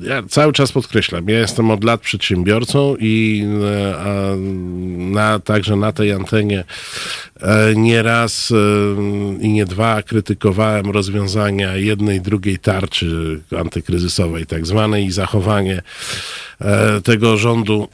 [0.00, 4.36] ja cały czas podkreślam, ja jestem od lat przedsiębiorcą i e,
[4.96, 6.64] na, także na tej antenie
[7.40, 8.52] e, nie raz
[9.40, 15.82] i nie dwa krytykowałem rozwiązania jednej, drugiej tarczy antykryzysowej, tak zwanej, i zachowanie
[17.04, 17.88] tego rządu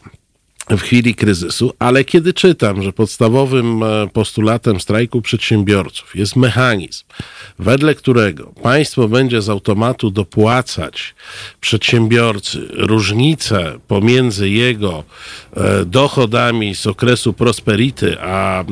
[0.70, 7.05] w chwili kryzysu, ale kiedy czytam, że podstawowym e, postulatem strajku przedsiębiorców jest mechanizm,
[7.59, 11.14] wedle którego państwo będzie z automatu dopłacać
[11.61, 15.05] przedsiębiorcy różnicę pomiędzy jego
[15.57, 18.66] e, dochodami z okresu prosperity, a e,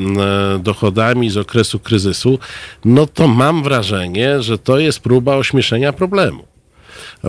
[0.58, 2.38] dochodami z okresu kryzysu,
[2.84, 6.53] no to mam wrażenie, że to jest próba ośmieszenia problemu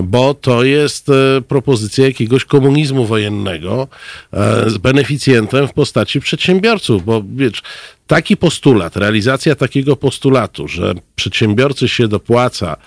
[0.04, 3.88] bo to jest e, propozycja jakiegoś komunizmu wojennego
[4.34, 7.62] e, z beneficjentem w postaci przedsiębiorców, bo wiesz,
[8.08, 12.78] taki postulat, realizacja takiego postulatu, że przedsiębiorcy się dopłaca,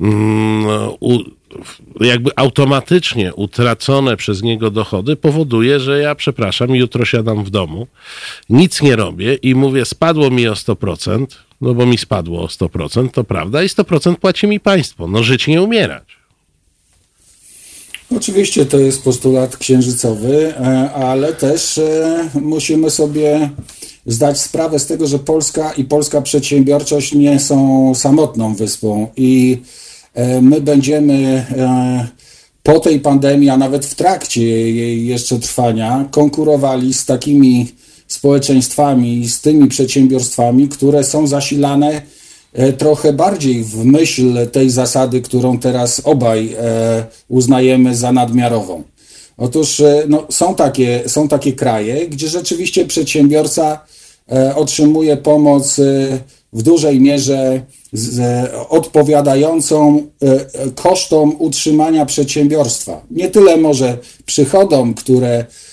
[0.00, 0.66] mm,
[2.00, 7.86] jakby automatycznie utracone przez niego dochody powoduje, że ja, przepraszam, jutro siadam w domu,
[8.50, 11.26] nic nie robię i mówię, spadło mi o 100%,
[11.60, 15.06] no bo mi spadło o 100%, to prawda, i 100% płaci mi państwo.
[15.06, 16.20] No żyć nie umierać.
[18.16, 23.50] Oczywiście to jest postulat księżycowy, e, ale też e, musimy sobie
[24.06, 29.58] zdać sprawę z tego, że Polska i polska przedsiębiorczość nie są samotną wyspą i
[30.14, 31.46] e, my będziemy
[32.62, 37.66] po tej pandemii, a nawet w trakcie jej jeszcze trwania, konkurowali z takimi
[38.10, 42.02] społeczeństwami, z tymi przedsiębiorstwami, które są zasilane
[42.78, 46.56] trochę bardziej w myśl tej zasady, którą teraz obaj
[47.28, 48.82] uznajemy za nadmiarową.
[49.36, 53.80] Otóż no, są, takie, są takie kraje, gdzie rzeczywiście przedsiębiorca
[54.54, 55.80] otrzymuje pomoc
[56.52, 57.62] w dużej mierze
[58.68, 60.02] odpowiadającą
[60.74, 63.02] kosztom utrzymania przedsiębiorstwa.
[63.10, 65.69] Nie tyle może przychodom, które E,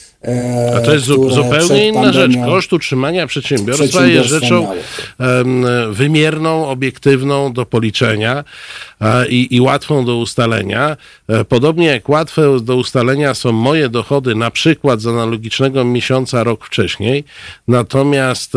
[0.78, 2.32] A to jest zupełnie inna rzecz.
[2.46, 4.68] Koszt utrzymania przedsiębiorstwa jest rzeczą
[5.92, 8.44] wymierną, obiektywną do policzenia
[9.02, 10.98] e, i, i łatwą do ustalenia.
[11.28, 16.66] E, podobnie jak łatwe do ustalenia są moje dochody, na przykład z analogicznego miesiąca rok
[16.66, 17.24] wcześniej,
[17.68, 18.54] natomiast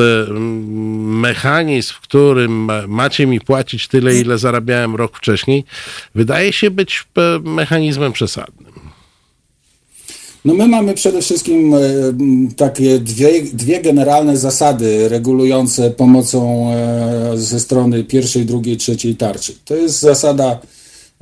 [1.00, 5.64] mechanizm, w którym macie mi płacić tyle, ile zarabiałem rok wcześniej,
[6.14, 7.04] wydaje się być
[7.44, 8.80] mechanizmem przesadnym.
[10.44, 11.79] No my mamy przede wszystkim e,
[12.57, 19.55] takie dwie, dwie generalne zasady regulujące pomocą e, ze strony pierwszej, drugiej, trzeciej tarczy.
[19.64, 20.61] To jest zasada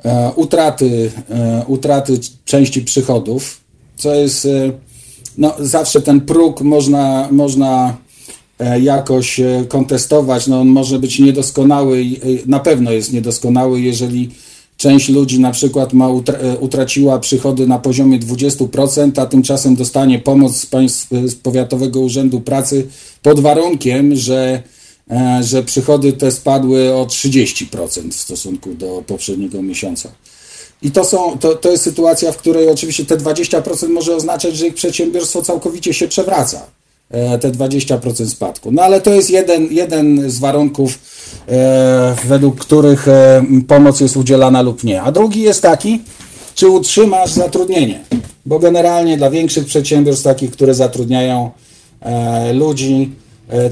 [0.05, 1.11] e, utraty,
[1.67, 3.61] utraty części przychodów,
[3.95, 4.47] co jest
[5.37, 7.97] no, zawsze ten próg można, można
[8.81, 10.47] jakoś kontestować.
[10.47, 12.05] No, on może być niedoskonały,
[12.45, 14.29] na pewno jest niedoskonały, jeżeli
[14.79, 20.55] Część ludzi na przykład ma e, utraciła przychody na poziomie 20%, a tymczasem dostanie pomoc
[20.55, 22.87] z, państw, z Powiatowego Urzędu Pracy
[23.21, 24.63] pod warunkiem, że,
[25.11, 30.11] e, że przychody te spadły o 30% w stosunku do poprzedniego miesiąca.
[30.81, 34.67] I to, są, to, to jest sytuacja, w której oczywiście te 20% może oznaczać, że
[34.67, 36.78] ich przedsiębiorstwo całkowicie się przewraca.
[37.09, 38.71] E, te 20% spadku.
[38.71, 40.99] No ale to jest jeden, jeden z warunków,
[41.47, 45.01] e, według których e, pomoc jest udzielana lub nie.
[45.01, 46.01] A drugi jest taki,
[46.55, 47.99] czy utrzymasz zatrudnienie.
[48.45, 51.51] Bo generalnie dla większych przedsiębiorstw, takich, które zatrudniają
[52.53, 53.11] ludzi,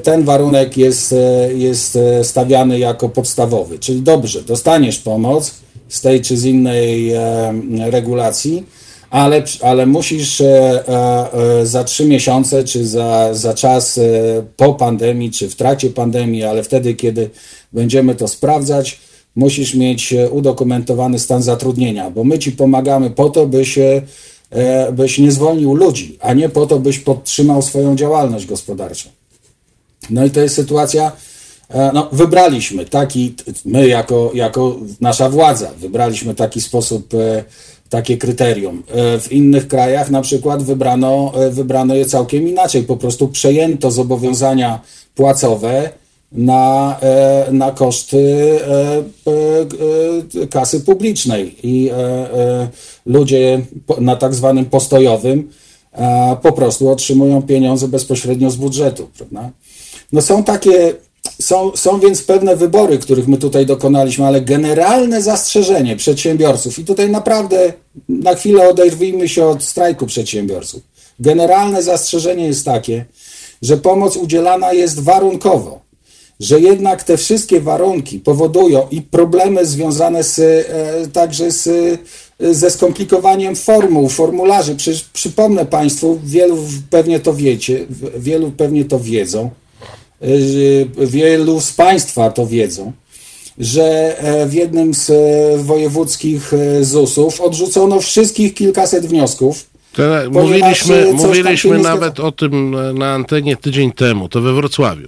[0.04, 1.16] ten warunek jest,
[1.56, 3.80] jest stawiany jako podstawowy.
[3.80, 5.52] Czyli dobrze, dostaniesz pomoc
[5.90, 7.14] z tej czy z innej
[7.92, 8.64] regulacji,
[9.10, 14.00] ale, ale musisz e, e, e, za trzy miesiące, czy za, za czas
[14.58, 17.30] po pandemii, czy w trakcie pandemii, ale wtedy, kiedy
[17.74, 19.00] będziemy to sprawdzać,
[19.36, 23.80] musisz mieć udokumentowany stan zatrudnienia, bo my ci pomagamy po to, byś,
[24.94, 29.10] byś nie zwolnił ludzi, a nie po to, byś podtrzymał swoją działalność gospodarczą.
[30.10, 31.12] No i to jest sytuacja,
[31.94, 37.14] no, wybraliśmy taki, my jako, jako nasza władza, wybraliśmy taki sposób
[37.90, 38.84] takie kryterium.
[38.88, 42.84] E, w innych krajach na przykład wybrano, e, wybrano je całkiem inaczej.
[42.84, 44.82] Po prostu przejęto zobowiązania
[45.16, 45.90] płacowe
[46.32, 48.60] na, e, na koszty
[50.50, 51.92] kasy publicznej i
[53.06, 53.62] ludzie
[54.00, 55.50] na tak zwanym postojowym
[56.42, 59.10] po prostu otrzymują pieniądze bezpośrednio z budżetu.
[59.18, 59.50] Prawda?
[60.14, 60.94] No są takie
[61.42, 67.10] są, są więc pewne wybory, których my tutaj dokonaliśmy, ale generalne zastrzeżenie przedsiębiorców, i tutaj
[67.10, 67.74] naprawdę
[68.10, 70.82] na chwilę oderwijmy się od strajku przedsiębiorców.
[71.20, 73.06] Generalne zastrzeżenie jest takie,
[73.62, 75.80] że pomoc udzielana jest warunkowo,
[76.40, 81.68] że jednak te wszystkie warunki powodują i problemy związane z, e, także z,
[82.40, 84.76] e, ze skomplikowaniem formuł, formularzy.
[84.76, 86.58] Przy, przypomnę Państwu, wielu
[86.90, 87.86] pewnie to wiecie,
[88.18, 89.50] wielu pewnie to wiedzą,
[90.98, 92.92] wielu z Państwa to wiedzą,
[93.58, 99.66] że e, w jednym z e, wojewódzkich e, ZUS-ów odrzucono wszystkich kilkaset wniosków.
[100.32, 105.08] mówiliśmy mówiliśmy nawet o tym na antenie tydzień temu, to we Wrocławiu.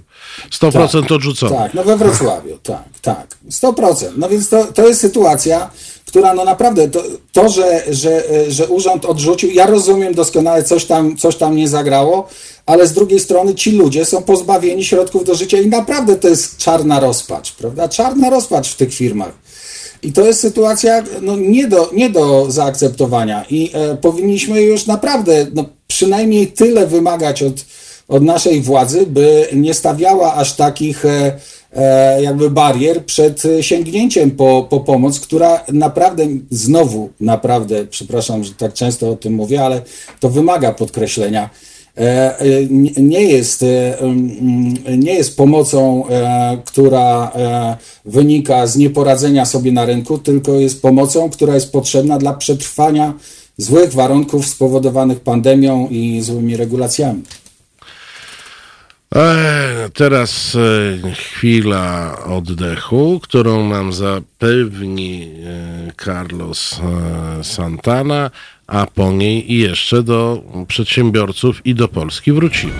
[0.50, 1.56] 100% tak, odrzucono.
[1.56, 3.36] Tak, no we Wrocławiu, tak, tak.
[3.50, 4.06] 100%.
[4.16, 5.70] No więc to, to jest sytuacja,
[6.10, 11.16] która no naprawdę, to, to że, że, że urząd odrzucił, ja rozumiem doskonale, coś tam,
[11.16, 12.28] coś tam nie zagrało,
[12.66, 16.56] ale z drugiej strony ci ludzie są pozbawieni środków do życia i naprawdę to jest
[16.56, 17.88] czarna rozpacz, prawda?
[17.88, 19.32] Czarna rozpacz w tych firmach.
[20.02, 25.46] I to jest sytuacja no, nie, do, nie do zaakceptowania i e, powinniśmy już naprawdę
[25.54, 27.54] no, przynajmniej tyle wymagać od,
[28.08, 31.38] od naszej władzy, by nie stawiała aż takich e,
[32.20, 39.10] jakby barier przed sięgnięciem po, po pomoc, która naprawdę, znowu naprawdę, przepraszam, że tak często
[39.10, 39.82] o tym mówię, ale
[40.20, 41.50] to wymaga podkreślenia
[41.96, 42.66] E, e,
[43.02, 46.04] nie jest, e, mm, nie jest pomocą,
[46.64, 47.32] która
[48.04, 53.14] wynika z nieporadzenia sobie na rynku, tylko jest pomocą, która jest potrzebna dla przetrwania
[53.56, 57.22] złych warunków spowodowanych pandemią i złymi regulacjami.
[59.94, 60.56] Teraz
[61.14, 65.28] chwila oddechu, którą nam zapewni
[66.04, 66.80] Carlos
[67.42, 68.30] Santana
[68.66, 72.72] a po niej i jeszcze do przedsiębiorców i do Polski wrócimy.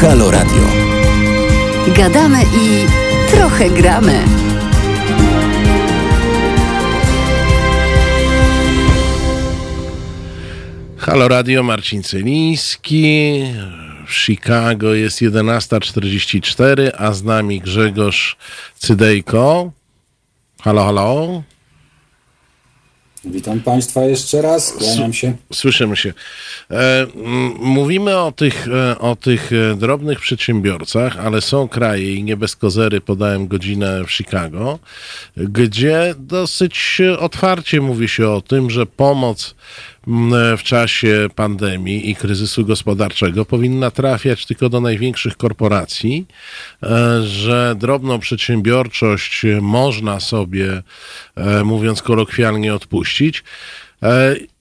[0.00, 0.62] Halo Radio.
[1.96, 2.86] Gadamy i
[3.30, 4.47] trochę gramy.
[11.08, 13.42] Halo Radio, Marcin Celiński.
[14.06, 18.36] W Chicago jest 11.44, a z nami Grzegorz
[18.78, 19.72] Cydejko.
[20.62, 21.42] Halo, halo.
[23.24, 25.36] Witam Państwa jeszcze raz, kłaniam się.
[25.52, 26.12] Słyszymy się.
[26.70, 27.06] E,
[27.58, 32.56] mówimy o tych, e, o tych e, drobnych przedsiębiorcach, ale są kraje, i nie bez
[32.56, 34.78] kozery podałem godzinę w Chicago,
[35.36, 39.54] gdzie dosyć otwarcie mówi się o tym, że pomoc
[40.58, 46.26] w czasie pandemii i kryzysu gospodarczego powinna trafiać tylko do największych korporacji,
[47.22, 50.82] że drobną przedsiębiorczość można sobie,
[51.64, 53.44] mówiąc kolokwialnie, odpuścić.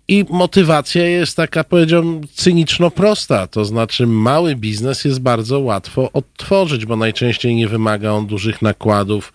[0.09, 3.47] I motywacja jest taka, powiedziałbym, cyniczno prosta.
[3.47, 9.33] To znaczy, mały biznes jest bardzo łatwo odtworzyć, bo najczęściej nie wymaga on dużych nakładów.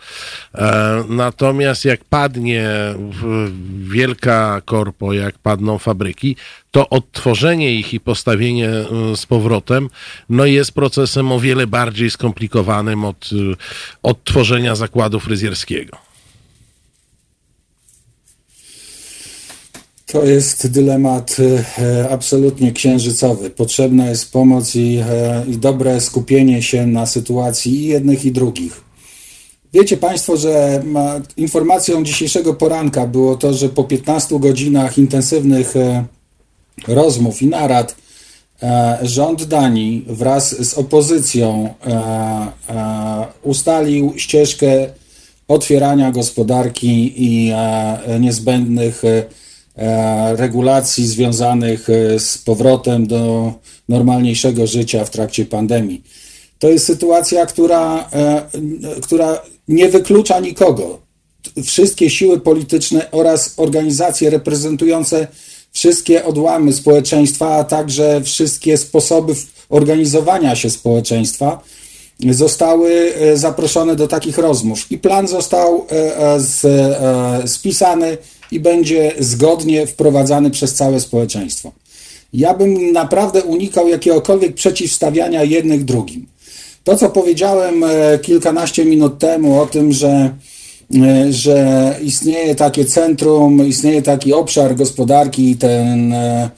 [0.55, 2.71] E, natomiast jak padnie
[3.79, 6.37] wielka korpo, jak padną fabryki,
[6.71, 9.89] to odtworzenie ich i postawienie e, z powrotem
[10.29, 13.31] no jest procesem o wiele bardziej skomplikowanym od
[14.03, 16.12] odtworzenia zakładu fryzjerskiego.
[20.13, 21.37] To jest dylemat
[21.79, 23.51] e, absolutnie księżycowy.
[23.51, 28.85] Potrzebna jest pomoc i, e, i dobre skupienie się na sytuacji i jednych i drugich.
[29.73, 30.83] Wiecie Państwo, że
[31.37, 36.05] informacją dzisiejszego poranka było to, że po 15 godzinach intensywnych e,
[36.89, 37.97] rozmów i narad
[39.03, 41.75] rząd Danii wraz z opozycją
[43.43, 44.89] ustalił ścieżkę
[45.49, 47.53] otwierania gospodarki i
[48.21, 49.03] niezbędnych
[50.37, 53.53] regulacji związanych e, z powrotem do
[53.89, 56.03] normalniejszego życia w trakcie pandemii.
[56.59, 58.43] To jest sytuacja, która, e,
[59.03, 60.99] która nie wyklucza nikogo.
[61.65, 65.27] Wszystkie siły polityczne oraz organizacje reprezentujące
[65.73, 69.35] wszystkie odłamy społeczeństwa, a także wszystkie sposoby
[69.69, 71.63] organizowania się społeczeństwa
[72.31, 74.91] zostały zaproszone do takich rozmów.
[74.91, 75.87] I plan został
[77.47, 78.19] spisany
[78.53, 81.73] i będzie zgodnie wprowadzany przez całe społeczeństwo.
[82.33, 86.27] Ja bym naprawdę unikał jakiegokolwiek przeciwstawiania jednych drugim.
[86.85, 90.35] To, co powiedziałem e, kilkanaście minut temu o tym, że,
[90.95, 96.51] e, że istnieje takie centrum, istnieje taki obszar gospodarki i, ten, e,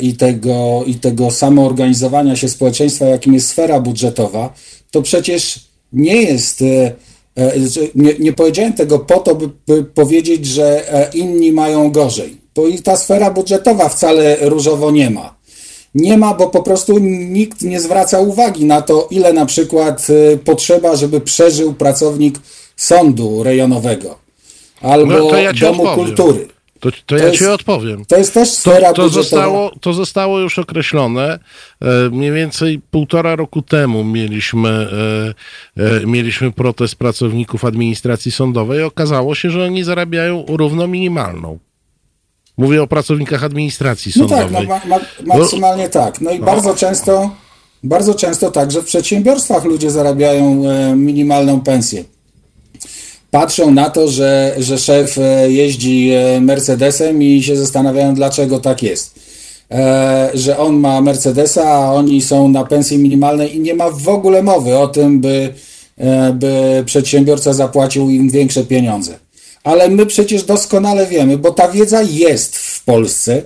[0.00, 4.54] i, tego, i tego samoorganizowania się społeczeństwa, jakim jest sfera budżetowa,
[4.90, 5.60] to przecież
[5.92, 6.64] nie jest
[7.94, 12.66] nie, nie powiedziałem tego po to, by, by, powiedzieć, że e, inni mają gorzej, bo
[12.66, 15.38] i ta sfera budżetowa wcale różowo nie ma.
[15.94, 20.36] Nie ma, bo po prostu nikt nie zwraca uwagi na to, ile na przykład e,
[20.36, 22.38] potrzeba, żeby przeżył pracownik
[22.76, 24.28] sądu rejonowego
[24.80, 26.06] albo no ja domu odpowiem.
[26.06, 26.48] kultury.
[26.80, 28.04] To, to, to ja jest, ci odpowiem.
[28.04, 31.38] To jest też sfera to, to zostało, to zostało już określone.
[31.82, 34.68] E, mniej więcej półtora roku temu mieliśmy,
[35.76, 38.82] e, e, mieliśmy protest pracowników administracji sądowej.
[38.82, 41.58] Okazało się, że oni zarabiają równo minimalną.
[42.58, 44.46] Mówię o pracownikach administracji sądowej.
[44.52, 46.20] No tak, no, ma, ma, maksymalnie no, tak.
[46.20, 46.46] No i no.
[46.46, 47.30] bardzo często,
[47.82, 50.62] bardzo często także w przedsiębiorstwach ludzie zarabiają
[50.96, 52.04] minimalną pensję
[53.30, 58.82] patrzą na to, że, że szef e, jeździ e, Mercedesem i się zastanawiają, dlaczego tak
[58.82, 59.14] jest.
[59.70, 64.08] E, że on ma Mercedesa, a oni są na pensji minimalnej i nie ma w
[64.08, 65.54] ogóle mowy o tym, by,
[66.34, 69.18] by przedsiębiorca zapłacił im większe pieniądze.
[69.64, 73.42] Ale my przecież doskonale wiemy, bo ta wiedza jest w Polsce.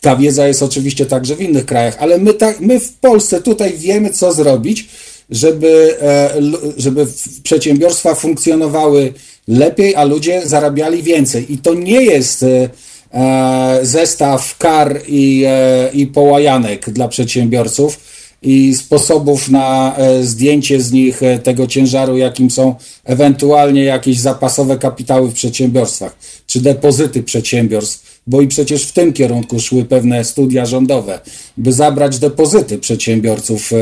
[0.00, 3.72] Ta wiedza jest oczywiście także w innych krajach, ale my, ta, my w Polsce tutaj
[3.72, 4.88] wiemy, co zrobić,
[5.32, 6.30] żeby, e,
[6.76, 7.06] żeby
[7.42, 9.12] przedsiębiorstwa funkcjonowały
[9.48, 11.52] lepiej, a ludzie zarabiali więcej.
[11.52, 12.70] I to nie jest e,
[13.12, 15.44] e, zestaw kar i,
[15.92, 17.98] i połajanek dla przedsiębiorców
[18.42, 22.74] i sposobów na zdjęcie z nich tego ciężaru, jakim są
[23.04, 26.16] ewentualnie jakieś zapasowe kapitały w przedsiębiorstwach,
[26.46, 31.20] czy depozyty przedsiębiorstw, bo i przecież w tym kierunku szły pewne studia rządowe,
[31.56, 33.72] by zabrać depozyty przedsiębiorców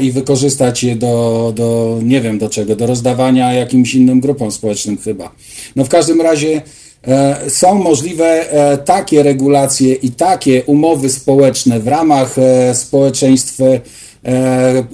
[0.00, 4.98] i wykorzystać je do, do, nie wiem do czego, do rozdawania jakimś innym grupom społecznym
[4.98, 5.32] chyba.
[5.76, 6.62] No w każdym razie
[7.06, 12.36] e, są możliwe e, takie regulacje i takie umowy społeczne w ramach
[12.72, 13.58] społeczeństw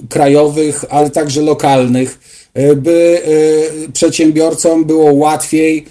[0.09, 2.19] krajowych, ale także lokalnych,
[2.75, 3.21] by
[3.93, 5.85] przedsiębiorcom było łatwiej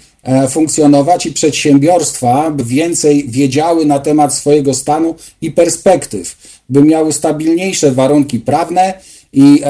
[0.49, 6.35] funkcjonować i przedsiębiorstwa więcej wiedziały na temat swojego stanu i perspektyw
[6.71, 8.93] by miały stabilniejsze warunki prawne
[9.33, 9.63] i,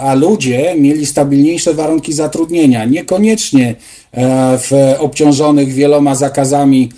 [0.00, 2.84] a ludzie mieli stabilniejsze warunki zatrudnienia.
[2.84, 3.74] Niekoniecznie
[4.58, 6.88] w obciążonych wieloma zakazami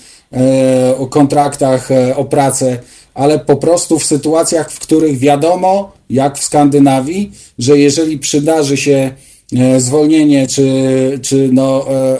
[0.98, 2.78] o kontraktach o pracę,
[3.14, 9.10] ale po prostu w sytuacjach, w których wiadomo, jak w Skandynawii, że jeżeli przydarzy się
[9.58, 10.64] E, zwolnienie czy,
[11.22, 12.18] czy no, e,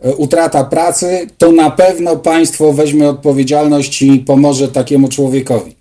[0.00, 5.76] e, utrata pracy, to na pewno państwo weźmie odpowiedzialność i pomoże takiemu człowiekowi.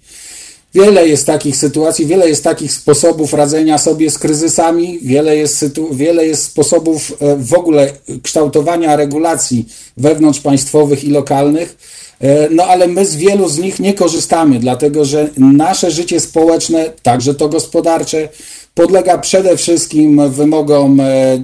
[0.76, 6.26] Wiele jest takich sytuacji, wiele jest takich sposobów radzenia sobie z kryzysami, wiele jest, wiele
[6.28, 7.92] jest sposobów w ogóle
[8.24, 9.66] kształtowania regulacji
[9.98, 11.78] wewnątrzpaństwowych i lokalnych,
[12.52, 17.36] no ale my z wielu z nich nie korzystamy, dlatego że nasze życie społeczne, także
[17.36, 18.30] to gospodarcze,
[18.74, 21.40] podlega przede wszystkim wymogom e, e,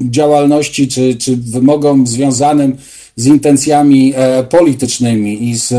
[0.00, 2.76] działalności czy, czy wymogom związanym
[3.16, 5.72] z intencjami e, politycznymi i, z,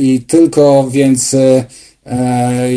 [0.00, 1.36] i tylko więc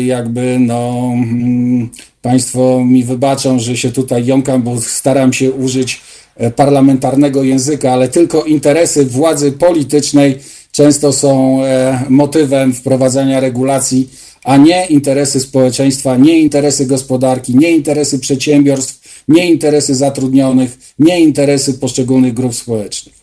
[0.04, 1.88] jakby no mm,
[2.22, 6.00] Państwo mi wybaczą, że się tutaj jąkam, bo staram się użyć
[6.56, 10.38] parlamentarnego języka, ale tylko interesy władzy politycznej
[10.72, 11.60] często są
[12.08, 14.08] motywem wprowadzania regulacji
[14.46, 21.74] a nie interesy społeczeństwa, nie interesy gospodarki, nie interesy przedsiębiorstw, nie interesy zatrudnionych, nie interesy
[21.74, 23.15] poszczególnych grup społecznych.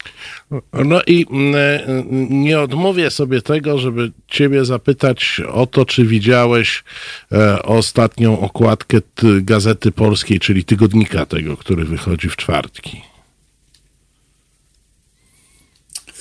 [0.86, 6.84] No i mm, nie odmówię sobie tego, żeby Ciebie zapytać o to, czy widziałeś
[7.32, 8.98] e, ostatnią okładkę
[9.42, 13.02] Gazety Polskiej, czyli tygodnika tego, który wychodzi w czwartki.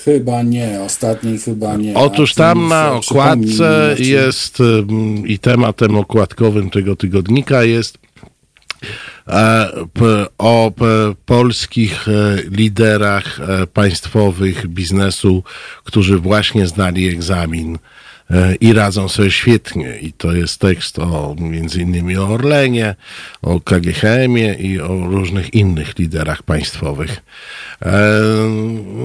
[0.04, 1.94] Chyba nie, ostatniej chyba nie.
[1.94, 4.58] Otóż tam na okładce jest
[5.26, 8.01] i tematem okładkowym tego tygodnika jest e,
[10.38, 10.72] o
[11.26, 15.44] polskich e, liderach e, państwowych biznesu,
[15.84, 17.78] którzy właśnie zdali egzamin
[18.60, 19.98] i radzą sobie świetnie.
[20.00, 22.94] I to jest tekst o między innymi o Orlenie,
[23.42, 27.22] o KGHM-ie i o różnych innych liderach państwowych.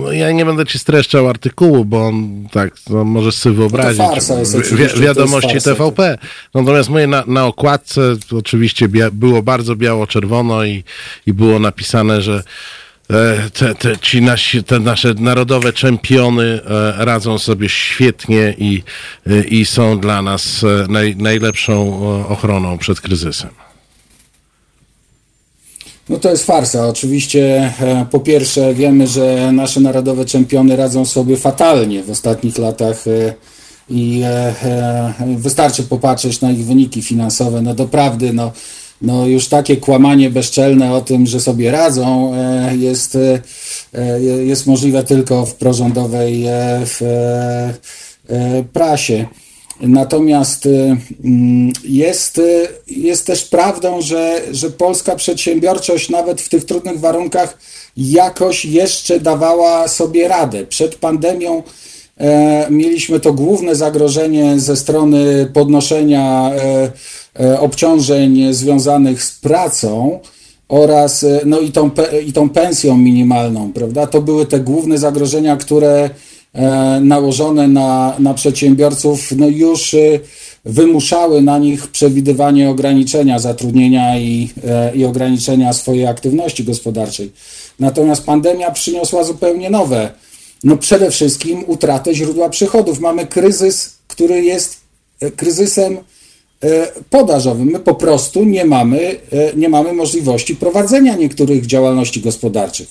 [0.03, 3.99] No, ja nie będę ci streszczał artykułu, bo on tak no, możesz sobie wyobrazić.
[3.99, 6.17] No farsa jest wi wiadomości farsa, TVP.
[6.53, 8.01] Natomiast moje na, na okładce
[8.31, 10.83] oczywiście było bardzo biało-czerwono i,
[11.25, 12.43] i było napisane, że e,
[13.53, 18.83] te, te, ci nasi, te nasze narodowe czempiony e, radzą sobie świetnie i,
[19.27, 23.49] e, i są dla nas naj, najlepszą ochroną przed kryzysem.
[26.09, 26.87] No to jest farsa.
[26.87, 33.07] Oczywiście e, po pierwsze wiemy, że nasze narodowe czempiony radzą sobie fatalnie w ostatnich latach
[33.07, 33.33] e,
[33.89, 37.61] i e, wystarczy popatrzeć na ich wyniki finansowe.
[37.61, 38.51] No doprawdy, no,
[39.01, 42.33] no już takie kłamanie bezczelne o tym, że sobie radzą
[42.77, 43.17] jest,
[44.45, 46.45] jest możliwe tylko w prorządowej
[46.85, 47.01] w
[48.73, 49.25] prasie.
[49.81, 50.67] Natomiast
[51.23, 52.41] mm, jest,
[52.87, 57.57] jest też prawdą, że, że polska przedsiębiorczość nawet w tych trudnych warunkach
[57.97, 60.65] jakoś jeszcze dawała sobie radę.
[60.65, 61.63] Przed pandemią
[62.17, 66.91] e, mieliśmy to główne zagrożenie ze strony podnoszenia e, e,
[67.59, 70.19] obciążeń związanych z pracą
[70.67, 71.91] oraz no i tą,
[72.25, 74.07] i tą pensją minimalną, prawda?
[74.07, 76.09] To były te główne zagrożenia, które
[76.57, 80.19] E, nałożone na, na przedsiębiorców no już e,
[80.65, 87.31] wymuszały na nich przewidywanie ograniczenia zatrudnienia i, e, i ograniczenia swojej aktywności gospodarczej.
[87.79, 90.11] Natomiast pandemia przyniosła zupełnie nowe,
[90.63, 92.99] no przede wszystkim utratę źródła przychodów.
[92.99, 94.77] Mamy kryzys, który jest
[95.35, 95.97] kryzysem
[97.09, 97.67] podażowym.
[97.71, 99.15] My po prostu nie mamy,
[99.55, 102.87] nie mamy możliwości prowadzenia niektórych działalności gospodarczych.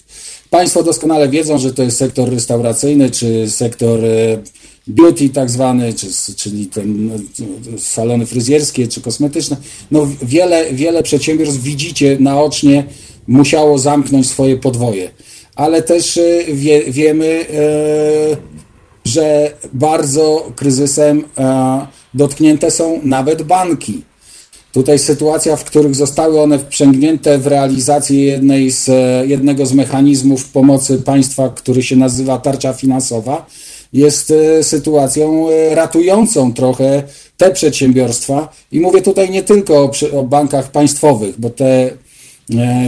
[0.51, 4.39] Państwo doskonale wiedzą, że to jest sektor restauracyjny, czy sektor e,
[4.87, 6.07] beauty tak zwany, czy,
[6.37, 7.14] czyli ten, no,
[7.79, 9.57] salony fryzjerskie, czy kosmetyczne.
[9.91, 12.85] No wiele, wiele przedsiębiorstw widzicie naocznie
[13.27, 15.11] musiało zamknąć swoje podwoje.
[15.55, 18.56] Ale też e, wie, wiemy, e,
[19.07, 21.25] że bardzo kryzysem
[22.15, 24.03] dotknięte są nawet banki.
[24.73, 28.89] Tutaj sytuacja, w których zostały one wprzęgnięte w realizację z,
[29.29, 33.47] jednego z mechanizmów pomocy państwa, który się nazywa tarcza finansowa,
[33.93, 37.03] jest e, sytuacją e, ratującą trochę
[37.37, 38.49] te przedsiębiorstwa.
[38.73, 41.91] I mówię tutaj nie tylko o, o bankach państwowych, bo te, e,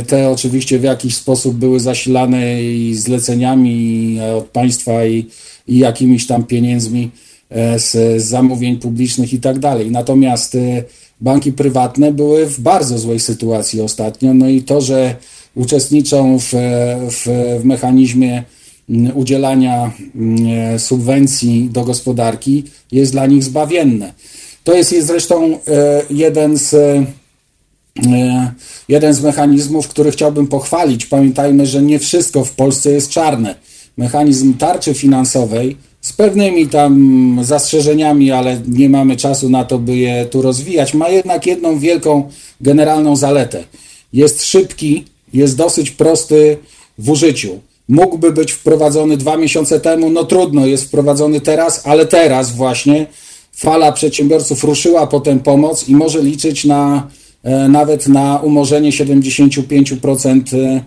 [0.07, 5.27] te oczywiście w jakiś sposób były zasilane i zleceniami od państwa i,
[5.69, 7.11] i jakimiś tam pieniędzmi
[7.77, 7.91] z,
[8.23, 9.91] z zamówień publicznych i tak dalej.
[9.91, 10.57] Natomiast
[11.21, 14.35] banki prywatne były w bardzo złej sytuacji ostatnio.
[14.35, 15.15] No i to, że
[15.55, 16.53] uczestniczą w,
[17.11, 17.29] w,
[17.61, 18.43] w mechanizmie
[19.15, 19.93] udzielania
[20.79, 24.13] subwencji do gospodarki, jest dla nich zbawienne.
[24.65, 25.59] To jest zresztą e,
[26.11, 26.75] jeden z,
[28.89, 31.07] jeden z mechanizmów, który chciałbym pochwalić.
[31.07, 33.55] Pamiętajmy, że nie wszystko w Polsce jest czarne.
[33.97, 40.27] Mechanizm tarczy finansowej z pewnymi tam zastrzeżeniami, ale nie mamy czasu na to, by je
[40.27, 42.29] tu rozwijać, ma jednak jedną wielką
[42.61, 43.65] generalną zaletę.
[44.13, 46.57] Jest szybki, jest dosyć prosty
[46.99, 47.61] w użyciu.
[47.89, 53.07] Mógłby być wprowadzony dwa miesiące temu, no trudno, jest wprowadzony teraz, ale teraz właśnie
[53.53, 57.03] fala przedsiębiorców ruszyła po tę pomoc i może liczyć na e,
[57.69, 60.81] nawet na umorzenie 75%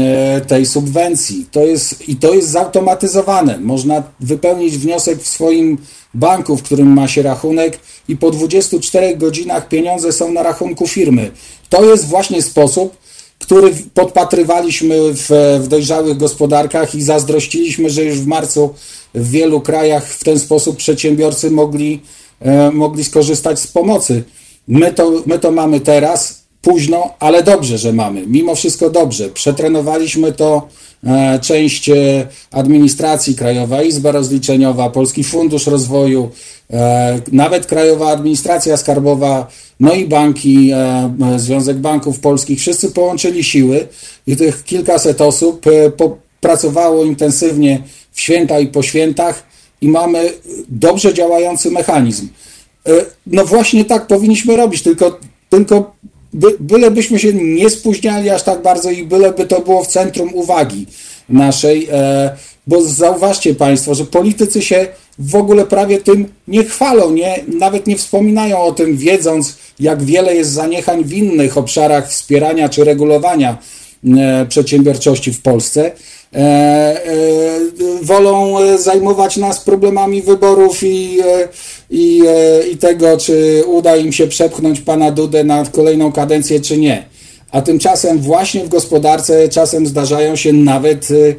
[0.00, 1.46] E, tej subwencji.
[1.50, 3.58] To jest, I to jest zautomatyzowane.
[3.58, 5.78] Można wypełnić wniosek w swoim
[6.14, 7.78] banku, w którym ma się rachunek
[8.08, 11.30] i po 24 godzinach pieniądze są na rachunku firmy.
[11.68, 12.96] To jest właśnie sposób,
[13.38, 18.74] który podpatrywaliśmy w, w dojrzałych gospodarkach i zazdrościliśmy, że już w marcu
[19.14, 22.00] w wielu krajach w ten sposób przedsiębiorcy mogli,
[22.40, 24.24] e, mogli skorzystać z pomocy.
[24.68, 28.26] My to, my to mamy teraz późno, ale dobrze, że mamy.
[28.26, 29.28] Mimo wszystko dobrze.
[29.28, 30.68] Przetrenowaliśmy to
[31.06, 31.94] e, część e,
[32.50, 36.30] administracji, Krajowa Izba Rozliczeniowa, Polski Fundusz Rozwoju,
[36.70, 39.46] e, nawet Krajowa Administracja Skarbowa,
[39.80, 40.70] no i banki,
[41.36, 43.86] Związek Banków Polskich, wszyscy połączyli siły
[44.26, 45.64] i tych kilkaset osób
[46.40, 49.42] pracowało intensywnie w święta i po świętach
[49.80, 50.32] i mamy
[50.68, 52.28] dobrze działający mechanizm.
[53.26, 55.18] No właśnie tak powinniśmy robić, tylko,
[55.50, 55.94] tylko
[56.32, 60.86] by, bylebyśmy się nie spóźniali aż tak bardzo i byleby to było w centrum uwagi
[61.28, 67.44] naszej, e, bo zauważcie Państwo, że politycy się w ogóle prawie tym nie chwalą, nie,
[67.58, 72.84] nawet nie wspominają o tym, wiedząc, jak wiele jest zaniechań w innych obszarach wspierania czy
[72.84, 73.58] regulowania
[74.18, 75.92] e, przedsiębiorczości w Polsce.
[76.34, 77.60] E, e,
[78.02, 81.48] wolą zajmować nas problemami wyborów i, e,
[81.90, 82.22] i,
[82.72, 87.04] i tego, czy uda im się przepchnąć pana Dudę na kolejną kadencję, czy nie.
[87.50, 91.34] A tymczasem właśnie w gospodarce czasem zdarzają się nawet E,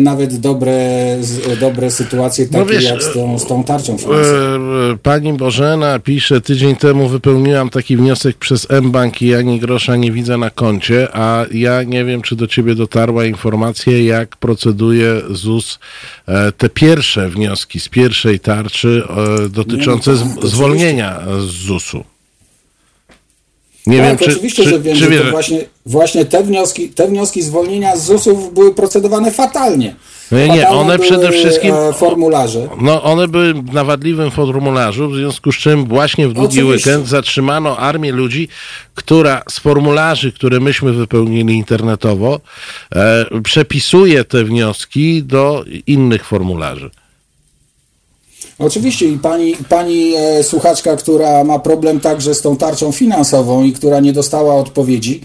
[0.00, 1.18] nawet dobre,
[1.60, 4.36] dobre sytuacje, takie no wiesz, jak z tą, z tą tarczą finansową.
[4.92, 10.12] E, pani Bożena pisze, tydzień temu wypełniłam taki wniosek przez mBank i ani grosza nie
[10.12, 15.78] widzę na koncie, a ja nie wiem, czy do ciebie dotarła informacja, jak proceduje ZUS
[16.26, 19.02] e, te pierwsze wnioski z pierwszej tarczy
[19.50, 22.04] dotyczące nie, no, zwolnienia z ZUS-u.
[23.90, 26.88] Nie tak, wiem, czy, oczywiście, czy, że wiem, czy że to właśnie, właśnie te wnioski,
[26.88, 29.94] te wnioski zwolnienia z ZUS-ów były procedowane fatalnie.
[30.30, 31.74] No nie, nie, one przede wszystkim.
[31.74, 32.68] E, formularze.
[32.80, 36.90] No, one były na wadliwym formularzu, w związku z czym właśnie w długi Oczywiście.
[36.90, 38.48] weekend zatrzymano armię ludzi,
[38.94, 42.40] która z formularzy, które myśmy wypełnili internetowo,
[42.94, 46.90] e, przepisuje te wnioski do innych formularzy.
[48.58, 53.72] Oczywiście i pani, pani e, słuchaczka, która ma problem także z tą tarczą finansową i
[53.72, 55.20] która nie dostała odpowiedzi,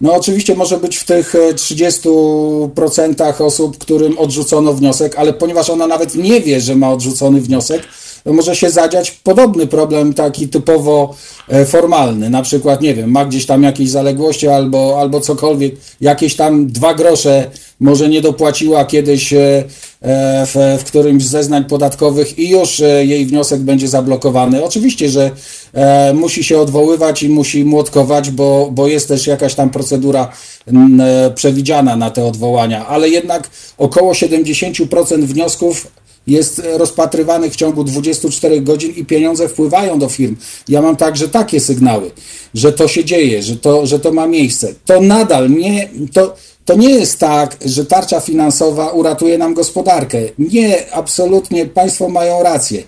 [0.00, 5.86] no oczywiście może być w tych 30% e, osób, którym odrzucono wniosek, ale ponieważ ona
[5.86, 7.82] nawet nie wie, że ma odrzucony wniosek,
[8.24, 11.14] może się zadziać podobny problem, taki typowo
[11.48, 12.30] e, formalny.
[12.30, 16.94] Na przykład, nie wiem, ma gdzieś tam jakieś zaległości albo, albo cokolwiek, jakieś tam dwa
[16.94, 17.50] grosze
[17.80, 19.64] może nie dopłaciła kiedyś e,
[20.00, 24.64] e, w, w którymś z zeznań podatkowych i już jej wniosek będzie zablokowany.
[24.64, 25.30] Oczywiście, że
[26.14, 30.32] musi się odwoływać i musi młotkować, bo, bo jest też jakaś tam procedura
[31.34, 35.86] przewidziana na te odwołania, ale jednak około 70% wniosków
[36.28, 40.36] jest rozpatrywany w ciągu 24 godzin i pieniądze wpływają do firm.
[40.68, 42.10] Ja mam także takie sygnały,
[42.54, 44.74] że to się dzieje, że to, że to ma miejsce.
[44.84, 46.34] To nadal nie, to,
[46.68, 50.18] to nie jest tak, że tarcza finansowa uratuje nam gospodarkę.
[50.38, 52.82] Nie, absolutnie Państwo mają rację.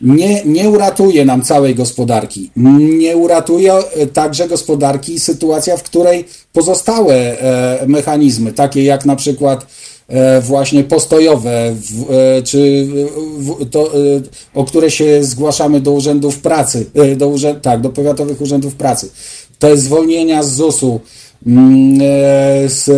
[0.00, 2.50] Nie, nie uratuje nam całej gospodarki.
[2.98, 9.66] Nie uratuje e, także gospodarki sytuacja, w której pozostałe e, mechanizmy, takie jak na przykład
[10.08, 11.76] E, właśnie postojowe,
[12.44, 12.86] czy
[13.70, 13.92] to,
[14.54, 19.10] o które się zgłaszamy do urzędów pracy, do urzęd, tak, do powiatowych urzędów pracy.
[19.58, 21.00] Te zwolnienia z ZUS-u,
[22.66, 22.88] z,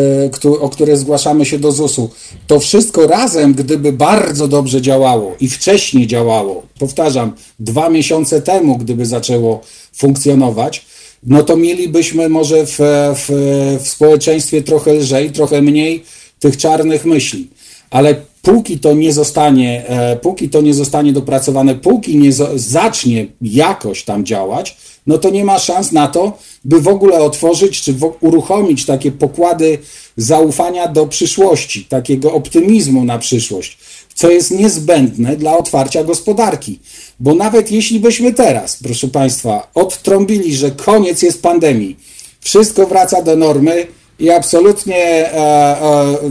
[0.60, 2.10] o które zgłaszamy się do ZUS-u.
[2.46, 9.06] To wszystko razem, gdyby bardzo dobrze działało i wcześniej działało, powtarzam, dwa miesiące temu, gdyby
[9.06, 9.60] zaczęło
[9.92, 10.86] funkcjonować,
[11.22, 12.78] no to mielibyśmy może w,
[13.14, 13.28] w,
[13.84, 16.04] w społeczeństwie trochę lżej, trochę mniej
[16.38, 17.48] tych czarnych myśli.
[17.90, 24.04] Ale póki to nie zostanie, e, póki to nie zostanie dopracowane, póki nie zacznie jakoś
[24.04, 24.76] tam działać,
[25.08, 29.78] no to nie ma szans na to, by w ogóle otworzyć czy uruchomić takie pokłady
[30.16, 33.78] zaufania do przyszłości, takiego optymizmu na przyszłość,
[34.14, 36.80] co jest niezbędne dla otwarcia gospodarki.
[37.20, 41.96] Bo nawet jeśli byśmy teraz, proszę Państwa, odtrąbili, że koniec jest pandemii,
[42.40, 43.86] wszystko wraca do normy
[44.18, 45.36] i absolutnie e,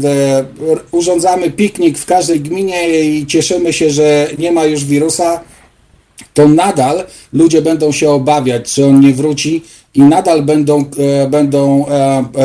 [0.04, 0.46] e,
[0.92, 5.40] urządzamy piknik w każdej gminie i cieszymy się, że nie ma już wirusa,
[6.34, 7.04] to nadal
[7.34, 9.64] ludzie będą się obawiać, czy on nie wróci
[9.94, 11.86] i nadal będą, e, będą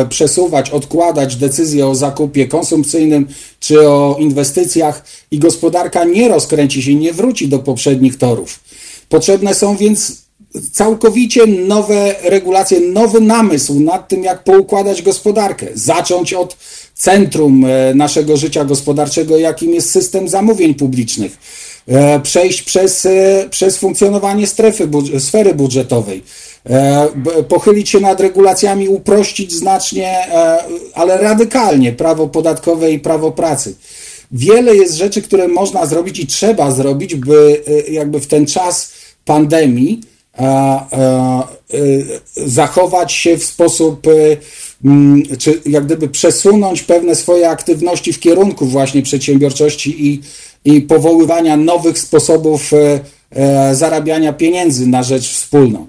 [0.09, 3.27] przesuwać, odkładać decyzje o zakupie konsumpcyjnym
[3.61, 8.61] czy o inwestycjach i gospodarka nie rozkręci się, nie wróci do poprzednich torów.
[9.09, 10.23] Potrzebne są więc
[10.73, 15.67] całkowicie nowe regulacje, nowy namysł nad tym, jak poukładać gospodarkę.
[15.75, 16.57] Zacząć od
[16.95, 21.39] centrum e, naszego życia gospodarczego, jakim jest system zamówień publicznych.
[21.89, 26.23] E, przejść przez, e, przez funkcjonowanie strefy, sfery budżetowej.
[27.49, 30.17] Pochylić się nad regulacjami, uprościć znacznie,
[30.95, 33.75] ale radykalnie prawo podatkowe i prawo pracy.
[34.33, 38.93] Wiele jest rzeczy, które można zrobić i trzeba zrobić, by jakby w ten czas
[39.25, 40.01] pandemii
[42.47, 49.03] zachować się w sposób, e, czy jak gdyby przesunąć pewne swoje aktywności w kierunku właśnie
[49.03, 50.21] przedsiębiorczości i,
[50.65, 53.01] i powoływania nowych sposobów e,
[53.31, 55.87] e, zarabiania pieniędzy na rzecz wspólną.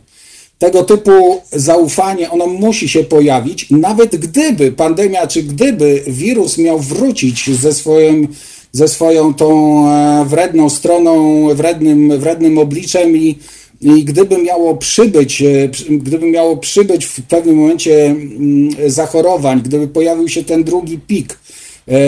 [0.60, 7.50] Tego typu zaufanie, ono musi się pojawić, nawet gdyby pandemia, czy gdyby wirus miał wrócić
[7.50, 8.28] ze swoim
[8.76, 9.86] ze swoją tą
[10.26, 13.36] wredną stroną, wrednym, wrednym obliczem i
[13.84, 20.30] i gdyby miało przybyć, e, gdyby miało przybyć w pewnym momencie mm, zachorowań, gdyby pojawił
[20.30, 21.38] się ten drugi pik e,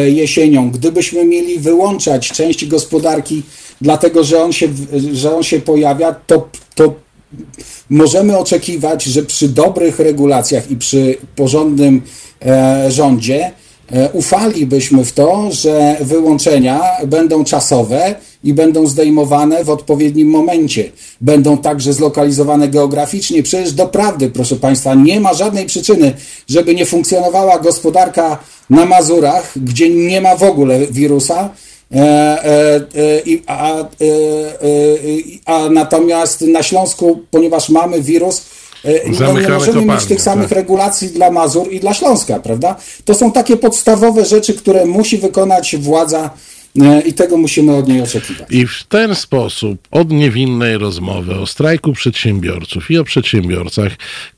[0.08, 3.44] jesienią, gdybyśmy mieli wyłączać części gospodarki,
[3.82, 4.68] dlatego że on się,
[5.14, 6.94] że on się pojawia, to, to
[7.90, 12.02] możemy oczekiwać, że przy dobrych regulacjach i przy porządnym
[12.46, 13.52] e, rządzie
[13.92, 18.16] E, ufalibyśmy w to, że wyłączenia będą czasowe
[18.46, 20.92] i będą zdejmowane w odpowiednim momencie.
[21.22, 23.44] Będą także zlokalizowane geograficznie.
[23.44, 26.14] Przecież doprawdy, proszę Państwa, nie ma żadnej przyczyny,
[26.48, 28.40] żeby nie funkcjonowała gospodarka
[28.70, 31.50] na Mazurach, gdzie nie ma w ogóle wirusa,
[31.92, 32.86] e, e,
[33.48, 33.86] a,
[35.46, 38.42] a natomiast na Śląsku, ponieważ mamy wirus,
[38.86, 40.58] E, no, nie możemy mieć tych samych tak.
[40.58, 42.76] regulacji dla Mazur i dla Śląska, prawda?
[43.06, 46.30] To są takie podstawowe rzeczy, które musi wykonać władza e,
[47.06, 48.48] i tego musimy od niej oczekiwać.
[48.50, 53.92] I w ten sposób od niewinnej rozmowy o strajku przedsiębiorców i o przedsiębiorcach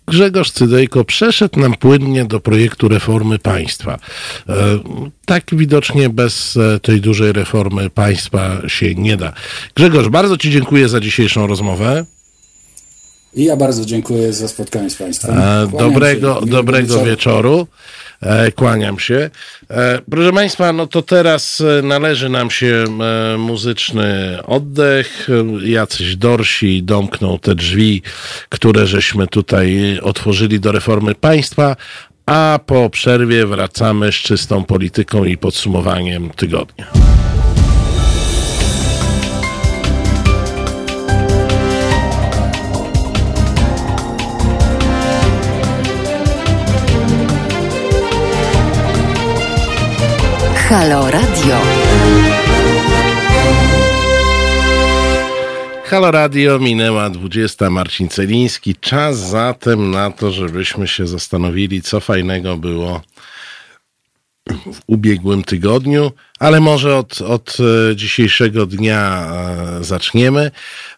[0.07, 3.99] Grzegorz Cydejko przeszedł nam płynnie do projektu reformy państwa.
[4.49, 4.53] E,
[5.25, 9.33] tak widocznie bez tej dużej reformy państwa się nie da.
[9.75, 12.05] Grzegorz, bardzo Ci dziękuję za dzisiejszą rozmowę.
[13.33, 15.37] I ja bardzo dziękuję za spotkanie z Państwem.
[15.37, 17.59] E, dobrego, dobrego wieczoru.
[17.61, 18.06] E,
[18.55, 19.29] kłaniam się.
[19.69, 25.27] E, proszę Państwa, no to teraz e, należy nam się e, muzyczny oddech.
[25.63, 28.01] Jacyś dorsi domkną te drzwi,
[28.49, 31.75] które żeśmy tutaj otworzyli do reformy państwa,
[32.25, 37.06] a po przerwie wracamy z czystą polityką i podsumowaniem tygodnia.
[50.69, 51.57] Halo Radio.
[55.83, 57.69] Halo Radio, minęła 20.
[57.69, 58.75] Marcin Celiński.
[58.75, 63.01] Czas zatem na to, żebyśmy się zastanowili, co fajnego było
[64.47, 67.57] w ubiegłym tygodniu, ale może od, od
[67.91, 69.29] e, dzisiejszego dnia
[69.79, 70.51] e, zaczniemy,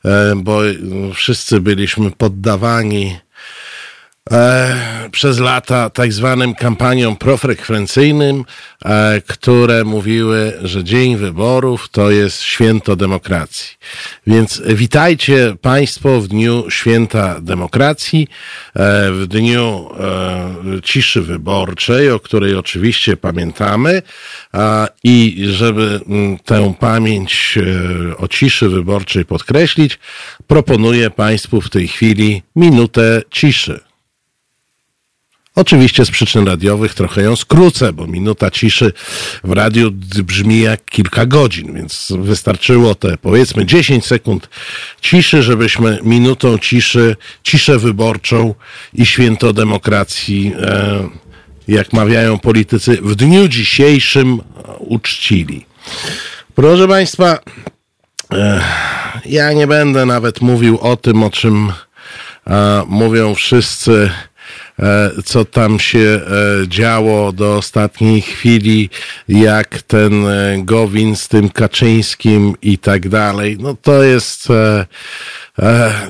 [0.05, 0.59] e, bo
[1.13, 3.17] wszyscy byliśmy poddawani
[4.31, 8.45] E, przez lata tak zwanym kampaniom profrekwencyjnym,
[8.85, 13.77] e, które mówiły, że dzień wyborów to jest święto demokracji.
[14.27, 18.27] Więc witajcie Państwo w dniu święta demokracji,
[18.75, 19.89] e, w dniu
[20.83, 24.01] ciszy wyborczej, o której oczywiście pamiętamy
[25.03, 27.59] i żeby mm, tę pamięć
[28.17, 29.99] o ciszy wyborczej podkreślić,
[30.47, 33.88] proponuję Państwu w tej chwili minutę ciszy.
[35.59, 38.93] Oczywiście z przyczyn radiowych trochę ją skrócę, bo minuta ciszy
[39.43, 39.91] w radiu
[40.23, 44.49] brzmi jak kilka godzin, więc wystarczyło te powiedzmy 10 sekund
[45.01, 48.55] ciszy, żebyśmy minutą ciszy, ciszę wyborczą
[48.93, 51.09] i święto demokracji, e,
[51.67, 54.41] jak mawiają politycy, w dniu dzisiejszym
[54.79, 55.65] uczcili.
[56.55, 57.39] Proszę Państwa,
[58.33, 58.61] e,
[59.25, 61.71] ja nie będę nawet mówił o tym, o czym
[62.47, 64.09] e, mówią wszyscy
[65.25, 66.21] co tam się e,
[66.67, 68.89] działo do ostatniej chwili,
[69.27, 73.57] jak ten e, Gowin z tym Kaczyńskim i tak dalej.
[73.59, 74.47] No to jest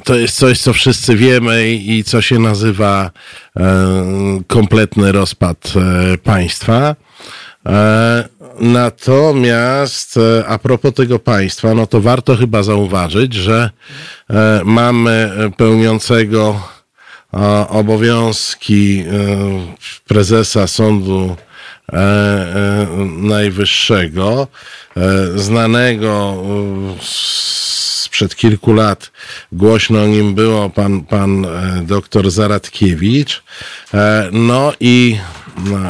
[0.04, 3.12] to jest coś, co wszyscy wiemy i co się nazywa
[4.48, 5.74] kompletny rozpad
[6.24, 6.96] państwa.
[8.60, 13.70] Natomiast a propos tego państwa, no to warto chyba zauważyć, że
[14.64, 16.62] mamy pełniącego
[17.70, 19.06] obowiązki
[20.08, 21.36] prezesa Sądu
[23.08, 24.48] Najwyższego,
[25.36, 26.38] znanego
[28.20, 29.12] sprzed kilku lat
[29.52, 33.44] głośno o nim było pan, pan e, doktor Zaradkiewicz.
[33.94, 35.18] E, no i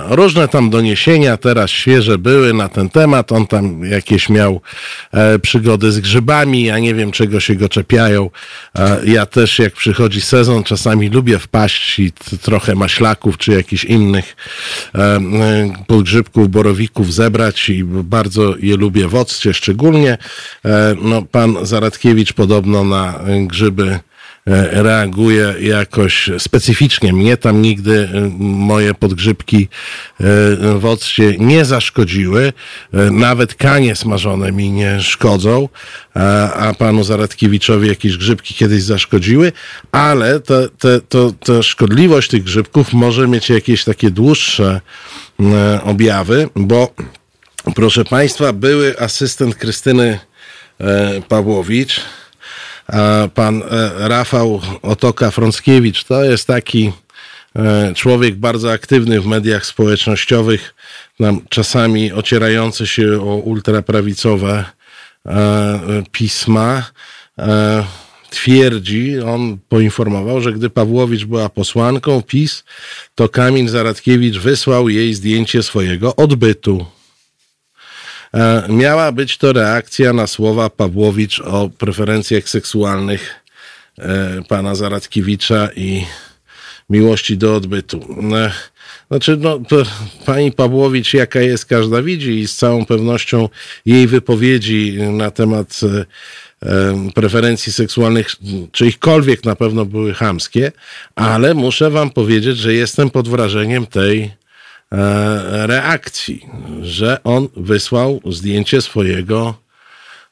[0.10, 3.32] różne tam doniesienia teraz świeże były na ten temat.
[3.32, 4.62] On tam jakieś miał
[5.12, 6.64] e, przygody z grzybami.
[6.64, 8.30] Ja nie wiem, czego się go czepiają.
[9.06, 12.12] Ja też, jak przychodzi sezon, czasami lubię wpaść i
[12.42, 14.36] trochę maślaków czy jakichś innych
[15.88, 20.18] podgrzybków, borowików zebrać i bardzo je lubię w occie szczególnie.
[21.02, 24.09] No, pan Zaradkiewicz podobno na grzyby e,
[24.72, 27.14] reaguje jakoś specyficznie.
[27.14, 29.68] Mnie tam nigdy e, moje podgrzybki
[30.20, 30.24] e,
[30.80, 32.54] w occie nie zaszkodziły.
[33.12, 35.70] Nawet kanie smażone mi nie szkodzą,
[36.54, 39.52] a panu Zaradkiewiczowi jakieś grzybki kiedyś zaszkodziły,
[39.92, 44.82] ale to, to, to, to szkodliwość tych grzybków może mieć jakieś takie dłuższe
[45.84, 46.94] objawy, bo
[47.76, 50.20] proszę państwa, były asystent Krystyny
[51.28, 52.02] Pawłowicz,
[53.34, 56.92] pan e, Rafał Otoka-Frąckiewicz to jest taki
[57.56, 60.76] e, człowiek bardzo aktywny w mediach społecznościowych,
[61.50, 64.66] czasami ocierający się o ultraprawicowe
[65.26, 66.92] e, pisma.
[68.30, 72.64] Twierdzi, on poinformował, że gdy Pawłowicz była posłanką PiS,
[73.16, 76.86] to Kamil Zaradkiewicz wysłał jej zdjęcie swojego odbytu.
[78.34, 83.36] E, miała być to reakcja na słowa Pawłowicz o preferencjach seksualnych
[84.00, 86.06] e, pana Zaradkiewicza i
[86.90, 88.18] miłości do odbytu.
[88.36, 88.52] E,
[89.08, 89.60] znaczy, no,
[90.26, 93.50] pani Pawłowicz, jaka jest, każda widzi i z całą pewnością
[93.86, 95.80] jej wypowiedzi na temat
[97.16, 98.28] preferencji seksualnych,
[98.72, 100.72] czy ichkolwiek na pewno były chamskie,
[101.16, 104.32] ale muszę wam powiedzieć, że jestem pod wrażeniem tej
[105.66, 106.46] reakcji,
[106.82, 109.54] że on wysłał zdjęcie swojego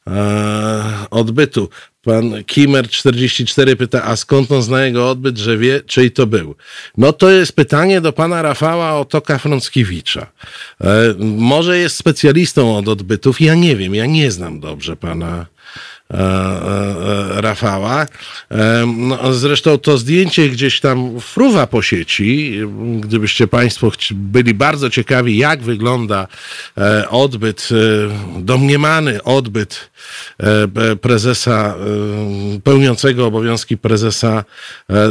[0.08, 1.70] e, odbytu.
[2.04, 6.56] Pan Kimer44 pyta, a skąd on zna jego odbyt, że wie, czyj to był?
[6.98, 10.28] No to jest pytanie do pana Rafała Otoka Frąckiewicza.
[10.82, 10.88] E,
[11.20, 15.57] może jest specjalistą od odbytów, ja nie wiem, ja nie znam dobrze pana E, e,
[17.36, 18.06] Rafała.
[18.52, 22.60] E, no, zresztą to zdjęcie gdzieś tam fruwa po sieci.
[23.00, 26.28] Gdybyście Państwo byli bardzo ciekawi, jak wygląda
[27.10, 27.70] odbyt,
[28.40, 29.90] domniemany odbyt
[31.02, 31.76] prezesa,
[32.64, 34.44] pełniącego obowiązki prezesa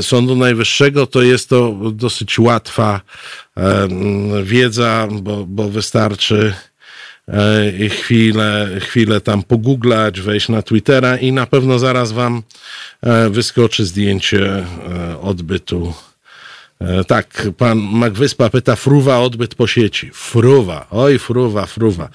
[0.01, 3.01] Sądu Najwyższego, to jest to dosyć łatwa
[4.45, 6.76] wiedza, bo, bo wystarczy E,
[7.91, 12.43] chwilę, chwilę tam pogooglać, wejść na Twittera i na pewno zaraz wam
[13.03, 15.95] e, wyskoczy zdjęcie e, odbytu.
[17.07, 20.11] Tak, pan Magwyspa pyta, fruwa odbyt po sieci.
[20.15, 22.09] Fruwa, oj fruwa, fruwa.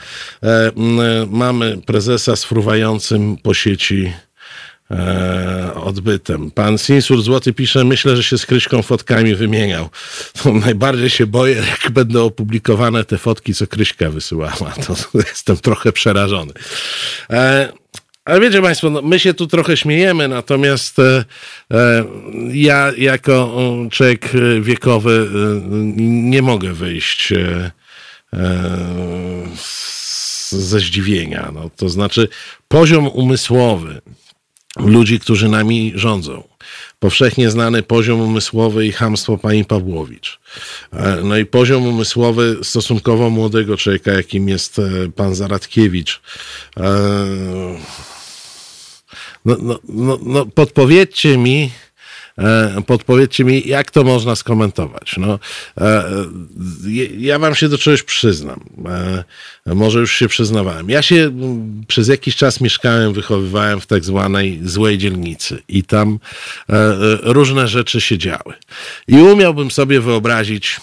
[1.27, 4.13] Mamy prezesa z fruwającym po sieci
[4.91, 6.51] e, odbytem.
[6.51, 9.89] Pan Sinsur Złoty pisze, myślę, że się z Kryśką fotkami wymieniał.
[10.43, 14.73] To najbardziej się boję, jak będą opublikowane te fotki, co Kryśka wysyłała.
[14.87, 16.53] To jestem trochę przerażony.
[17.29, 17.73] E,
[18.25, 21.23] ale wiecie Państwo, no, my się tu trochę śmiejemy, natomiast e,
[22.51, 23.55] ja jako
[23.91, 24.29] człowiek
[24.61, 25.29] wiekowy
[26.07, 27.33] nie mogę wyjść
[30.51, 31.51] ze zdziwienia.
[31.53, 32.27] No, to znaczy
[32.67, 34.01] poziom umysłowy
[34.79, 36.43] ludzi, którzy nami rządzą.
[36.99, 40.39] Powszechnie znany poziom umysłowy i hamstwo pani Pawłowicz.
[40.93, 44.83] E, no i poziom umysłowy stosunkowo młodego człowieka, jakim jest e,
[45.15, 46.21] pan Zaradkiewicz.
[46.77, 46.81] E,
[49.45, 51.71] no, no, no, no podpowiedzcie mi,
[52.85, 55.15] podpowiedzcie mi, jak to można skomentować.
[55.17, 55.39] No,
[55.81, 56.03] e,
[57.17, 58.59] ja wam się do czegoś przyznam.
[58.85, 59.23] E,
[59.75, 60.89] może już się przyznawałem.
[60.89, 61.31] Ja się
[61.87, 66.19] przez jakiś czas mieszkałem, wychowywałem w tak zwanej złej dzielnicy i tam
[67.23, 68.53] różne rzeczy się działy.
[69.07, 70.81] I umiałbym sobie wyobrazić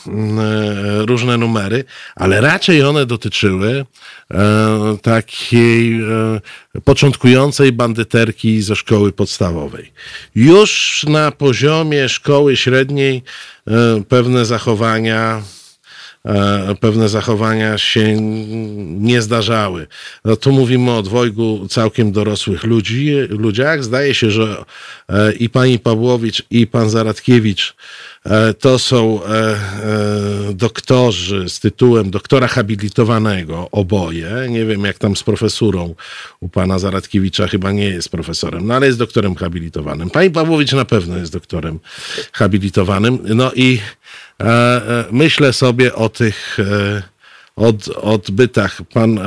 [0.98, 1.84] różne numery,
[2.16, 3.84] ale raczej one dotyczyły
[5.02, 6.00] takiej
[6.84, 9.92] początkującej bandyterki ze szkoły podstawowej.
[10.34, 11.47] Już na poziomie
[12.08, 13.22] szkoły średniej
[13.66, 15.42] e, pewne zachowania
[16.24, 18.16] e, pewne zachowania się
[19.00, 19.86] nie zdarzały.
[20.24, 23.84] No tu mówimy o dwojgu całkiem dorosłych ludzi, ludziach.
[23.84, 24.64] Zdaje się, że
[25.08, 27.74] e, i pani Pawłowicz, i pan Zaradkiewicz
[28.58, 29.20] to są
[30.54, 34.46] doktorzy z tytułem doktora habilitowanego, oboje.
[34.48, 35.94] Nie wiem, jak tam z profesurą
[36.40, 40.10] u pana Zaradkiewicza chyba nie jest profesorem, no ale jest doktorem habilitowanym.
[40.10, 41.78] Pani Pawłowicz na pewno jest doktorem
[42.32, 43.18] habilitowanym.
[43.34, 43.80] No i
[44.40, 47.02] E, e, myślę sobie o tych e,
[47.56, 48.80] od, odbytach.
[48.94, 49.20] Pan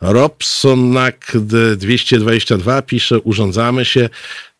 [0.00, 1.32] Robsonak
[1.76, 4.08] 222 pisze, urządzamy się.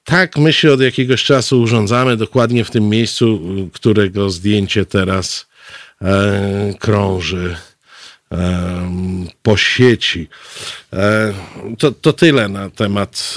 [0.04, 3.40] Tak, my się od jakiegoś czasu urządzamy, dokładnie w tym miejscu,
[3.72, 5.46] którego zdjęcie teraz
[6.78, 7.56] krąży
[9.42, 10.28] po sieci.
[11.78, 13.34] To, to tyle na temat,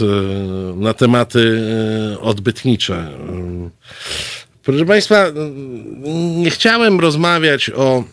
[0.76, 1.62] na tematy
[2.22, 3.12] odbytnicze.
[4.64, 5.26] Proszę Państwa,
[6.36, 8.04] nie chciałem rozmawiać o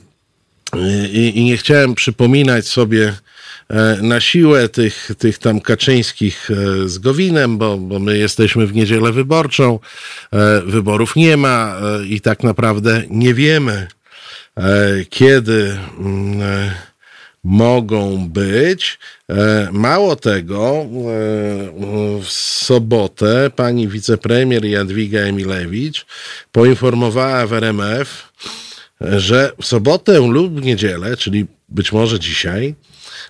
[1.12, 3.14] i, i nie chciałem przypominać sobie e,
[4.02, 9.12] na siłę tych, tych tam Kaczyńskich e, z Gowinem, bo, bo my jesteśmy w niedzielę
[9.12, 9.78] wyborczą,
[10.32, 11.76] e, wyborów nie ma
[12.08, 13.86] i tak naprawdę nie wiemy,
[15.10, 16.70] kiedy mm,
[17.44, 18.98] mogą być.
[19.30, 20.88] E, mało tego, e,
[22.22, 26.06] w sobotę pani wicepremier Jadwiga Emilewicz
[26.52, 28.32] poinformowała w RMF,
[29.00, 32.74] że w sobotę lub niedzielę, czyli być może dzisiaj,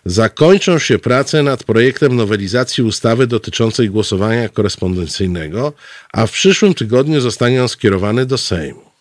[0.04, 5.72] zakończą się prace nad projektem nowelizacji ustawy dotyczącej głosowania korespondencyjnego,
[6.12, 8.92] a w przyszłym tygodniu zostanie on skierowany do Sejmu.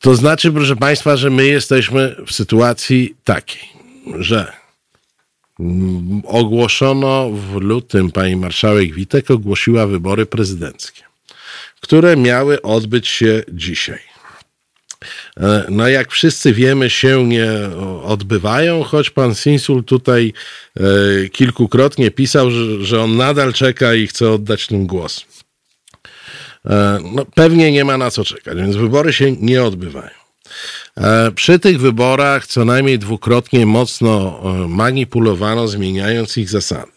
[0.00, 3.68] To znaczy, proszę Państwa, że my jesteśmy w sytuacji takiej,
[4.18, 4.52] że
[6.24, 11.02] ogłoszono w lutym, pani marszałek Witek ogłosiła wybory prezydenckie,
[11.80, 14.17] które miały odbyć się dzisiaj.
[15.40, 17.50] E, no, jak wszyscy wiemy, się nie
[18.04, 20.32] odbywają, choć pan Sinsul tutaj
[20.76, 20.82] e,
[21.28, 25.24] kilkukrotnie pisał, że, on nadal czeka i chce oddać tym głos.
[26.66, 30.18] E, no, pewnie nie ma na co czekać, więc wybory się nie odbywają.
[31.34, 36.92] Przy tych wyborach co najmniej dwukrotnie mocno manipulowano, zmieniając ich zasady.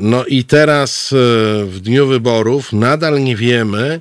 [0.00, 1.08] No i teraz
[1.64, 4.00] w dniu wyborów nadal nie wiemy,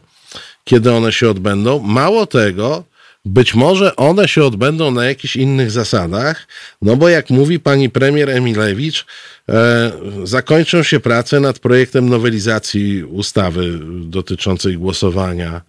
[0.63, 1.79] kiedy one się odbędą.
[1.79, 2.83] Mało tego,
[3.25, 6.47] być może one się odbędą na jakichś innych zasadach,
[6.81, 9.05] no bo jak mówi pani premier Emilewicz,
[9.49, 9.91] e,
[10.23, 15.61] zakończą się prace nad projektem nowelizacji ustawy dotyczącej głosowania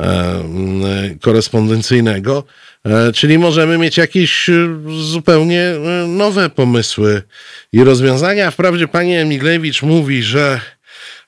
[0.00, 0.44] e,
[1.20, 2.44] korespondencyjnego,
[2.84, 4.52] e, czyli możemy mieć jakieś e,
[5.02, 7.22] zupełnie e, nowe pomysły
[7.72, 8.50] i rozwiązania.
[8.50, 10.60] Wprawdzie pani Emilewicz mówi, że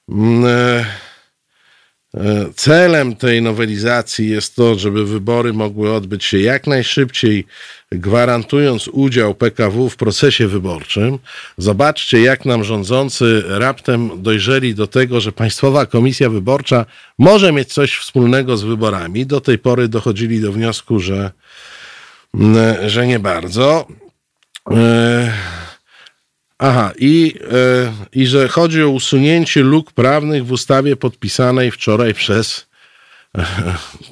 [0.08, 0.84] e,
[2.56, 7.46] celem tej nowelizacji jest to, żeby wybory mogły odbyć się jak najszybciej,
[7.92, 11.18] gwarantując udział PKW w procesie wyborczym.
[11.58, 16.86] Zobaczcie, jak nam rządzący raptem dojrzeli do tego, że Państwowa Komisja Wyborcza
[17.18, 19.26] może mieć coś wspólnego z wyborami.
[19.26, 21.30] Do tej pory dochodzili do wniosku, że,
[22.86, 23.86] że nie bardzo.
[24.70, 25.63] E,
[26.58, 32.66] Aha, i, e, i że chodzi o usunięcie luk prawnych w ustawie podpisanej wczoraj przez
[33.38, 33.44] e,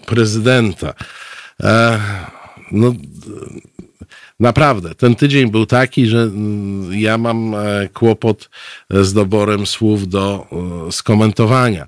[0.06, 0.94] prezydenta.
[1.62, 2.00] E,
[2.72, 2.94] no,
[4.40, 6.30] naprawdę, ten tydzień był taki, że
[6.90, 7.54] ja mam
[7.92, 8.50] kłopot
[8.90, 10.46] z doborem słów do
[10.90, 11.86] skomentowania.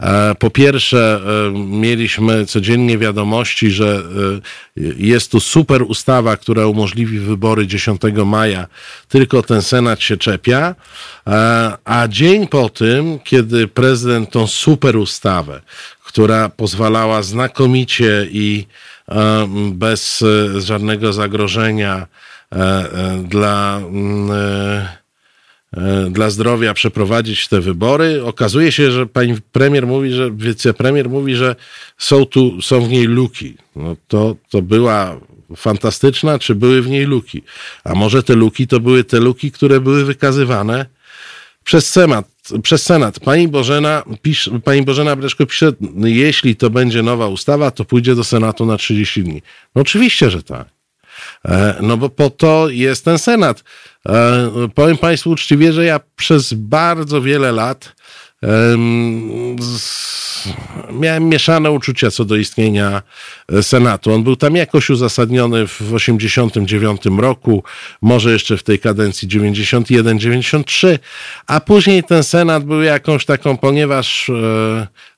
[0.00, 4.02] E, po pierwsze, e, mieliśmy codziennie wiadomości, że
[4.76, 8.66] e, jest tu super ustawa, która umożliwi wybory 10 maja,
[9.08, 10.74] tylko ten Senat się czepia.
[11.84, 15.60] A dzień po tym, kiedy prezydent tą super ustawę,
[16.04, 18.66] która pozwalała znakomicie i
[19.72, 20.24] bez
[20.58, 22.06] żadnego zagrożenia
[23.24, 23.80] dla
[24.30, 25.05] E,
[26.10, 28.24] dla zdrowia przeprowadzić te wybory.
[28.24, 31.56] Okazuje się, że pani premier mówi, że wicepremier mówi, że
[31.98, 33.54] są tu, są w niej luki.
[33.76, 35.20] No to, to była
[35.56, 37.42] fantastyczna, czy były w niej luki?
[37.84, 40.86] A może te luki to były te luki, które były wykazywane
[41.64, 42.28] przez Senat.
[42.62, 43.20] Przez Senat.
[43.20, 45.72] Pani Bożena, pisz, pani Bożena Breszko pisze,
[46.04, 49.42] jeśli to będzie nowa ustawa, to pójdzie do Senatu na 30 dni.
[49.74, 50.68] No oczywiście, że tak.
[51.44, 53.64] E, no bo po to jest ten Senat.
[54.08, 57.96] E, powiem Państwu uczciwie, że ja przez bardzo wiele lat
[60.92, 63.02] miałem mieszane uczucia co do istnienia
[63.52, 64.12] e, Senatu.
[64.12, 67.64] On był tam jakoś uzasadniony w 89 roku,
[68.02, 70.98] może jeszcze w tej kadencji 91-93,
[71.46, 74.30] a później ten Senat był jakąś taką, ponieważ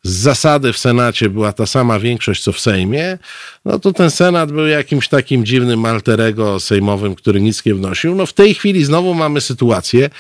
[0.03, 3.19] z zasady w Senacie była ta sama większość, co w Sejmie,
[3.65, 8.15] no to ten Senat był jakimś takim dziwnym alterego sejmowym, który nic nie wnosił.
[8.15, 10.11] No w tej chwili znowu mamy sytuację,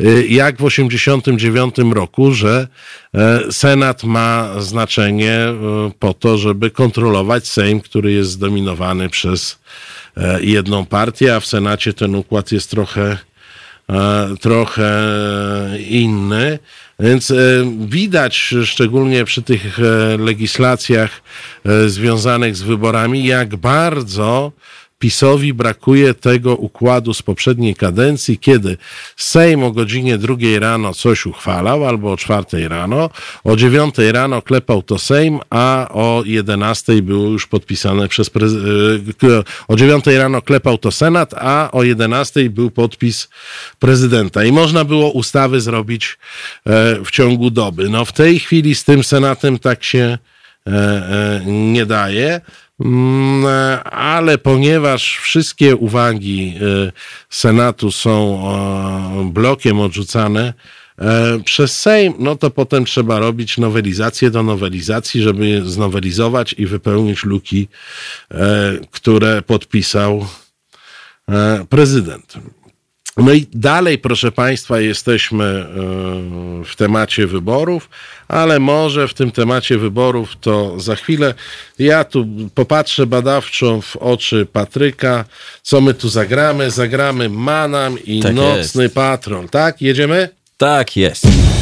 [0.00, 2.68] y, jak w 89 roku, że
[3.14, 5.54] e, Senat ma znaczenie e,
[5.98, 9.58] po to, żeby kontrolować Sejm, który jest zdominowany przez
[10.16, 13.18] e, jedną partię, a w Senacie ten układ jest trochę
[14.40, 14.90] trochę
[15.88, 16.58] inny.
[17.00, 17.34] Więc e,
[17.78, 21.22] widać, szczególnie przy tych e, legislacjach
[21.64, 24.52] e, związanych z wyborami, jak bardzo
[25.04, 28.76] PiSowi brakuje tego układu z poprzedniej kadencji, kiedy
[29.16, 33.10] Sejm o godzinie drugiej rano coś uchwalał, albo o czwartej rano,
[33.44, 39.50] o dziewiątej rano klepał to Sejm, a o jedenastej było już podpisane przez prezydenta.
[39.68, 43.28] O dziewiątej rano klepał to Senat, a o jedenastej był podpis
[43.78, 44.44] prezydenta.
[44.44, 46.18] I można było ustawy zrobić
[46.66, 47.88] e, w ciągu doby.
[47.88, 50.18] No w tej chwili z tym Senatem tak się
[50.66, 52.40] e, e, nie daje.
[52.80, 53.44] Mm,
[53.90, 56.92] ale ponieważ wszystkie uwagi e,
[57.30, 60.54] Senatu są e, blokiem odrzucane
[60.98, 67.24] e, przez Sejm, no to potem trzeba robić nowelizację do nowelizacji, żeby znowelizować i wypełnić
[67.24, 67.68] luki,
[68.90, 70.26] które podpisał
[71.68, 72.34] prezydent.
[73.16, 75.66] No i dalej, proszę Państwa, jesteśmy e,
[76.64, 77.88] w temacie wyborów,
[78.28, 81.34] ale może w tym temacie wyborów to za chwilę.
[81.78, 85.24] Ja tu popatrzę badawczo w oczy Patryka,
[85.62, 86.70] co my tu zagramy.
[86.70, 88.94] Zagramy Manam i tak Nocny jest.
[88.94, 89.82] Patrol, tak?
[89.82, 90.28] Jedziemy?
[90.56, 91.53] Tak jest.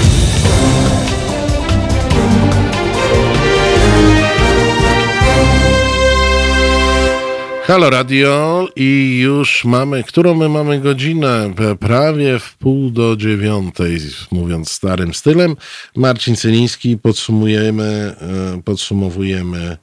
[7.65, 11.55] Halo Radio i już mamy, którą my mamy godzinę?
[11.81, 13.99] Prawie w pół do dziewiątej,
[14.31, 15.57] mówiąc starym stylem.
[15.97, 18.17] Marcin Celiński, podsumujemy,
[18.57, 19.77] e, podsumowujemy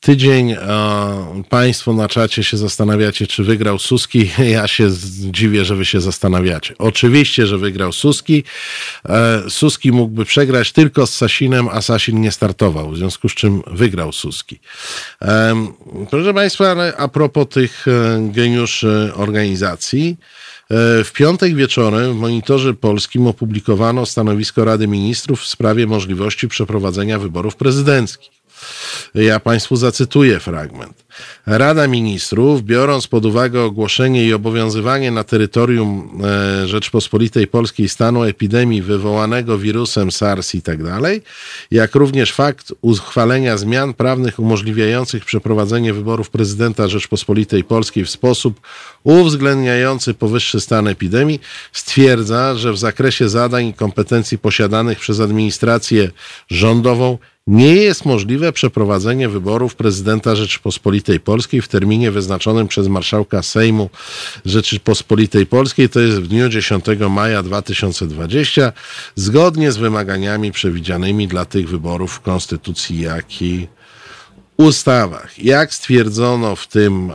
[0.00, 0.56] tydzień.
[1.48, 4.30] Państwo na czacie się zastanawiacie, czy wygrał Suski.
[4.56, 4.88] Ja się
[5.30, 6.74] dziwię, że wy się zastanawiacie.
[6.78, 8.44] Oczywiście, że wygrał Suski.
[9.08, 13.62] E, Suski mógłby przegrać tylko z Sasinem, a Sasin nie startował, w związku z czym
[13.66, 14.60] wygrał Suski.
[16.10, 20.16] Proszę Państwa, a propos tych e, geniuszy organizacji,
[20.70, 27.18] e, w piątek wieczorem w Monitorze Polskim opublikowano stanowisko Rady Ministrów w sprawie możliwości przeprowadzenia
[27.18, 28.36] wyborów prezydenckich.
[29.14, 31.06] Ja Państwu zacytuję fragment.
[31.46, 38.82] Rada Ministrów, biorąc pod uwagę ogłoszenie i obowiązywanie na terytorium e, Rzeczpospolitej Polskiej stanu epidemii
[38.82, 40.78] wywołanego wirusem SARS i tak
[41.70, 48.60] jak również fakt uchwalenia zmian prawnych umożliwiających przeprowadzenie wyborów prezydenta Rzeczpospolitej Polskiej w sposób
[49.04, 51.40] uwzględniający powyższy stan epidemii,
[51.72, 56.10] stwierdza, że w zakresie zadań i kompetencji posiadanych przez administrację
[56.48, 63.90] rządową nie jest możliwe przeprowadzenie wyborów prezydenta Rzeczypospolitej Polskiej w terminie wyznaczonym przez marszałka Sejmu
[64.44, 68.72] Rzeczypospolitej Polskiej, to jest w dniu 10 maja 2020,
[69.14, 73.66] zgodnie z wymaganiami przewidzianymi dla tych wyborów w Konstytucji, jak i
[74.56, 75.38] ustawach.
[75.44, 77.12] Jak stwierdzono w tym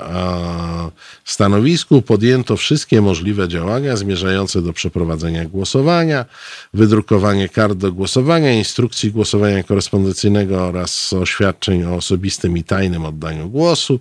[1.25, 6.25] stanowisku, podjęto wszystkie możliwe działania zmierzające do przeprowadzenia głosowania,
[6.73, 13.99] wydrukowanie kart do głosowania, instrukcji głosowania korespondencyjnego oraz oświadczeń o osobistym i tajnym oddaniu głosu,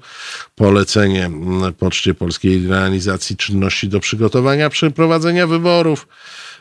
[0.56, 1.30] polecenie
[1.78, 6.08] Poczcie Polskiej realizacji czynności do przygotowania przeprowadzenia wyborów.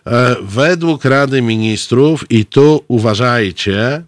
[0.05, 4.03] E, według Rady Ministrów, i tu uważajcie,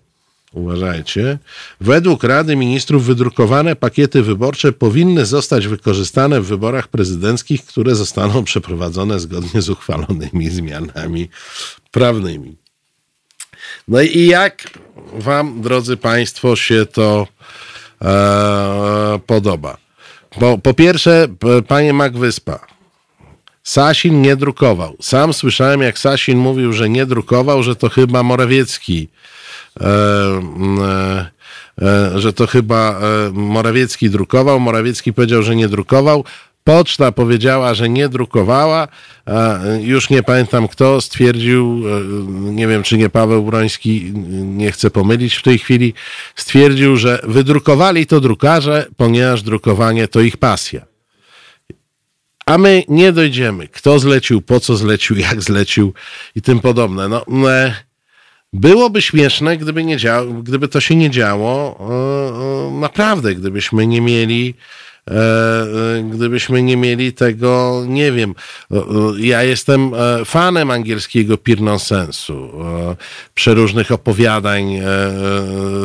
[0.54, 1.38] Uważajcie.
[1.82, 9.20] Według Rady Ministrów wydrukowane pakiety wyborcze powinny zostać wykorzystane w wyborach prezydenckich, które zostaną przeprowadzone
[9.20, 11.30] zgodnie z uchwalonymi zmianami
[11.92, 12.56] prawnymi.
[13.88, 14.70] No i jak
[15.14, 17.28] Wam, drodzy Państwo, się to
[18.02, 19.78] e, podoba?
[20.40, 21.28] Bo po pierwsze,
[21.68, 22.60] panie Magwyspa,
[23.64, 24.98] Sasin nie drukował.
[25.02, 29.08] Sam słyszałem, jak Sasin mówił, że nie drukował, że to chyba Morawiecki
[32.16, 33.00] że to chyba
[33.34, 34.60] Morawiecki drukował.
[34.60, 36.24] Morawiecki powiedział, że nie drukował.
[36.64, 38.88] Poczta powiedziała, że nie drukowała.
[39.82, 41.84] Już nie pamiętam kto stwierdził,
[42.34, 44.12] nie wiem czy nie Paweł Broński,
[44.44, 45.94] nie chcę pomylić w tej chwili,
[46.36, 50.82] stwierdził, że wydrukowali to drukarze, ponieważ drukowanie to ich pasja.
[52.46, 55.94] A my nie dojdziemy, kto zlecił, po co zlecił, jak zlecił
[56.36, 57.08] i tym podobne.
[57.08, 57.26] No,
[58.54, 64.02] Byłoby śmieszne, gdyby, nie działo, gdyby to się nie działo e, e, naprawdę, gdybyśmy nie
[64.02, 64.56] mieli
[66.12, 68.36] gdybyśmy nie mieli tego, nie wiem.
[69.18, 69.92] Ja jestem
[70.26, 72.52] fanem angielskiego peer nonsensu,
[73.34, 74.80] przeróżnych opowiadań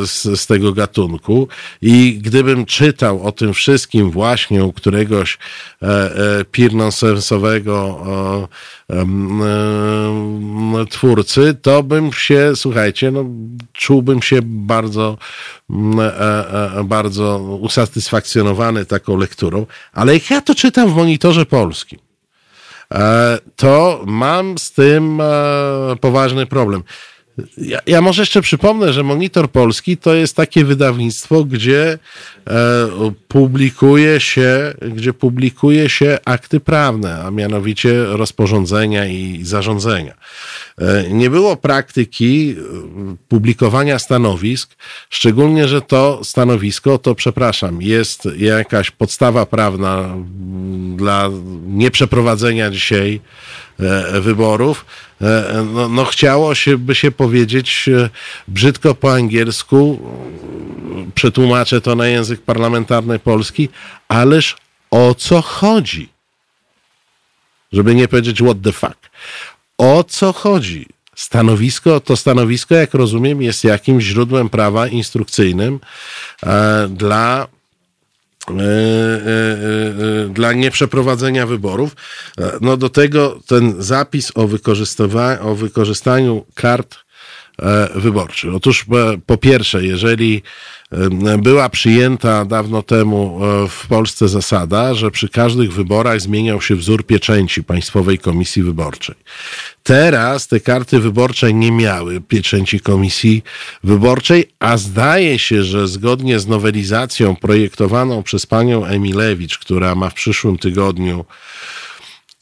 [0.05, 1.47] z, z tego gatunku
[1.81, 5.37] i gdybym czytał o tym wszystkim właśnie u któregoś
[6.51, 7.99] peer nonsensowego
[10.89, 13.25] twórcy, to bym się, słuchajcie, no,
[13.73, 15.17] czułbym się bardzo,
[15.69, 21.99] mm, e, e, bardzo usatysfakcjonowany taką lekturą, ale jak ja to czytam w monitorze polskim,
[22.93, 25.21] e, to mam z tym
[26.01, 26.83] poważny problem.
[27.57, 31.99] Ja, ja, może jeszcze przypomnę, że Monitor Polski to jest takie wydawnictwo, gdzie
[32.47, 32.87] e,
[33.27, 40.13] publikuje się, gdzie publikuje się akty prawne, a mianowicie rozporządzenia i zarządzenia.
[40.77, 44.75] E, nie było praktyki e, publikowania stanowisk,
[45.09, 50.15] szczególnie, że to stanowisko, to przepraszam, jest jakaś podstawa prawna
[50.95, 51.29] dla
[51.67, 53.21] nieprzeprowadzenia dzisiaj
[54.21, 54.85] wyborów
[55.21, 58.09] E, no, no chciało się, by się powiedzieć e,
[58.47, 59.99] brzydko po angielsku,
[61.15, 63.69] przetłumaczę to na język parlamentarny polski,
[64.07, 64.55] ależ
[64.91, 66.09] o co chodzi?
[67.71, 68.97] Żeby nie powiedzieć what the fuck.
[69.77, 70.85] O co chodzi?
[71.15, 75.79] Stanowisko, to stanowisko, jak rozumiem, jest jakimś źródłem prawa instrukcyjnym
[76.43, 77.56] e, dla E, e, e,
[80.29, 81.95] dla nieprzeprowadzenia wyborów.
[82.61, 84.47] No do tego ten zapis o,
[85.41, 87.06] o wykorzystaniu kart
[87.95, 88.55] wyborczych.
[88.55, 88.85] Otóż
[89.25, 90.41] po pierwsze, jeżeli
[91.39, 93.39] była przyjęta dawno temu
[93.69, 99.15] w Polsce zasada, że przy każdych wyborach zmieniał się wzór pieczęci Państwowej Komisji Wyborczej.
[99.87, 103.43] Teraz te karty wyborcze nie miały pieczęci komisji
[103.83, 110.13] wyborczej, a zdaje się, że zgodnie z nowelizacją projektowaną przez panią Emilewicz, która ma w
[110.13, 111.25] przyszłym tygodniu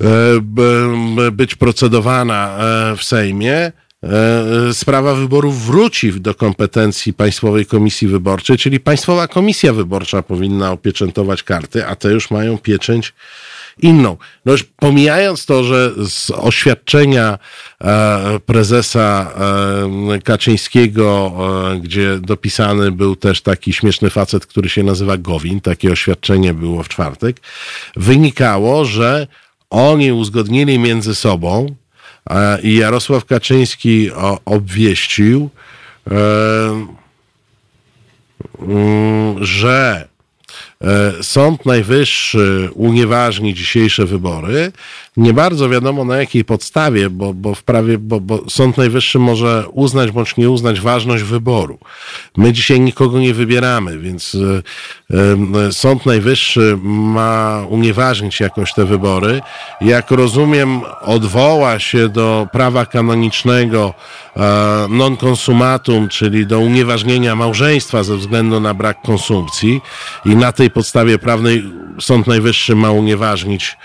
[0.01, 3.84] e, być procedowana e, w Sejmie, e,
[4.73, 11.85] sprawa wyborów wróci do kompetencji Państwowej Komisji Wyborczej, czyli Państwowa Komisja Wyborcza powinna opieczętować karty,
[11.85, 13.13] a te już mają pieczęć
[13.81, 14.17] inną.
[14.45, 17.39] No już pomijając to, że z oświadczenia
[17.81, 19.31] e, prezesa
[20.15, 21.33] e, Kaczyńskiego,
[21.73, 26.83] e, gdzie dopisany był też taki śmieszny facet, który się nazywa Gowin, takie oświadczenie było
[26.83, 27.41] w czwartek,
[27.95, 29.27] wynikało, że
[29.69, 31.75] oni uzgodnili między sobą
[32.63, 34.11] i Jarosław Kaczyński
[34.45, 35.49] obwieścił,
[38.59, 40.07] mm, że
[40.81, 44.71] E, Sąd Najwyższy unieważni dzisiejsze wybory.
[45.17, 49.65] Nie bardzo wiadomo na jakiej podstawie, bo, bo w prawie, bo, bo Sąd Najwyższy może
[49.71, 51.79] uznać bądź nie uznać ważność wyboru.
[52.37, 55.17] My dzisiaj nikogo nie wybieramy, więc e,
[55.67, 59.41] e, Sąd Najwyższy ma unieważnić jakoś te wybory.
[59.81, 63.93] Jak rozumiem, odwoła się do prawa kanonicznego
[64.89, 69.81] non consumatum, czyli do unieważnienia małżeństwa ze względu na brak konsumpcji
[70.25, 71.63] i na tej podstawie prawnej
[71.99, 73.77] Sąd Najwyższy ma unieważnić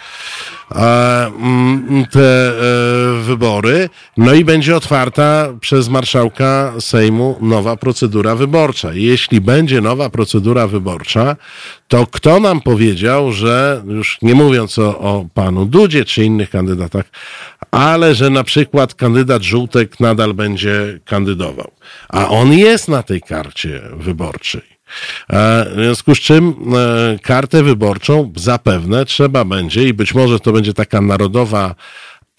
[2.10, 3.88] te e, wybory.
[4.16, 8.94] No i będzie otwarta przez marszałka Sejmu nowa procedura wyborcza.
[8.94, 11.36] Jeśli będzie nowa procedura wyborcza,
[11.88, 17.05] to kto nam powiedział, że już nie mówiąc o, o panu Dudzie czy innych kandydatach,
[17.70, 21.70] ale że na przykład kandydat Żółtek nadal będzie kandydował.
[22.09, 24.80] A on jest na tej karcie wyborczej.
[25.31, 30.53] E, w związku z czym e, kartę wyborczą zapewne trzeba będzie i być może to
[30.53, 31.75] będzie taka narodowa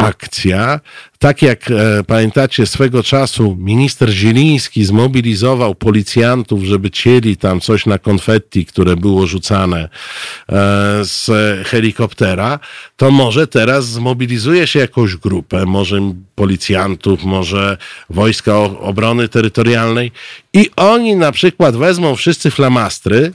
[0.02, 0.80] akcja.
[1.20, 7.98] Tak jak e, pamiętacie, swego czasu minister Zieliński zmobilizował policjantów, żeby cieli tam coś na
[7.98, 9.90] konfetti, które było rzucane e,
[11.02, 11.30] z
[11.68, 12.60] helikoptera,
[12.98, 17.78] to może teraz zmobilizuje się jakąś grupę, może policjantów, może
[18.10, 20.12] wojska obrony terytorialnej
[20.54, 23.34] i oni na przykład wezmą wszyscy flamastry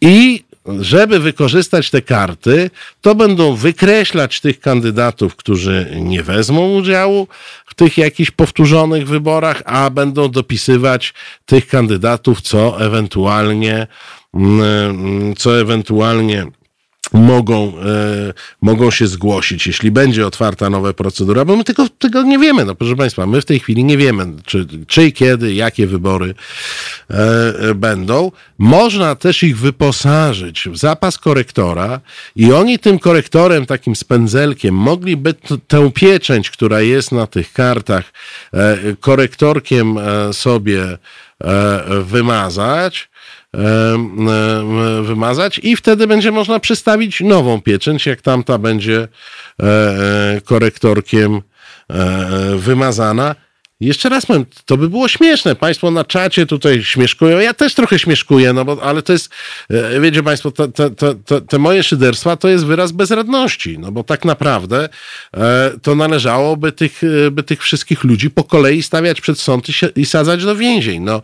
[0.00, 0.44] i
[0.80, 2.70] żeby wykorzystać te karty,
[3.00, 7.28] to będą wykreślać tych kandydatów, którzy nie wezmą udziału
[7.66, 11.14] w tych jakichś powtórzonych wyborach, a będą dopisywać
[11.46, 13.86] tych kandydatów, co ewentualnie,
[14.34, 16.46] mm, co ewentualnie
[17.12, 21.64] mogą, e, mogą się zgłosić, jeśli będzie otwarta nowa procedura, bo my
[21.98, 22.64] tego, nie wiemy.
[22.64, 26.34] No proszę Państwa, my w tej chwili nie wiemy, czy, czy i kiedy, jakie wybory
[27.10, 28.32] e, e będą.
[28.58, 32.00] Można też ich wyposażyć w zapas korektora
[32.36, 38.12] i oni tym korektorem, takim spędzelkiem, mogliby t- tę pieczęć, która jest na tych kartach,
[39.00, 39.98] korektorkiem
[40.32, 40.98] sobie
[42.02, 43.08] wymazać
[45.02, 49.08] wymazać i wtedy będzie można przystawić nową pieczęć, jak tamta będzie
[50.44, 51.42] korektorkiem
[52.56, 53.34] wymazana.
[53.80, 55.54] Jeszcze raz powiem, to by było śmieszne.
[55.54, 57.38] Państwo na czacie tutaj śmieszkują.
[57.38, 59.30] Ja też trochę śmieszkuję, no bo, ale to jest,
[59.70, 60.68] e, wiecie Państwo, te,
[61.40, 64.88] te, moje szyderstwa to jest wyraz bezradności, no bo tak naprawdę
[65.36, 69.72] e, to należałoby tych, e, by tych wszystkich ludzi po kolei stawiać przed sąd i,
[69.72, 71.02] się, i sadzać do więzień.
[71.02, 71.22] No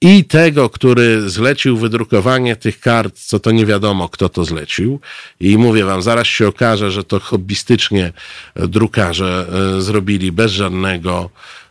[0.00, 5.00] i tego, który zlecił wydrukowanie tych kart, co to nie wiadomo, kto to zlecił.
[5.40, 8.12] I mówię wam, zaraz się okaże, że to hobbystycznie
[8.56, 9.46] drukarze
[9.78, 11.61] zrobili bez żadnego E,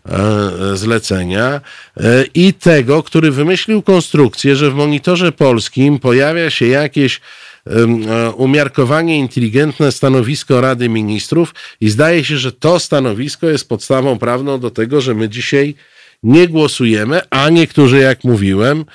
[0.74, 1.62] zlecenia
[1.98, 7.22] e, i tego, który wymyślił konstrukcję, że w monitorze polskim pojawia się jakieś
[7.68, 14.60] e, umiarkowanie inteligentne stanowisko Rady Ministrów i zdaje się, że to stanowisko jest podstawą prawną
[14.60, 15.76] do tego, że my dzisiaj
[16.24, 18.86] nie głosujemy, a niektórzy, jak mówiłem,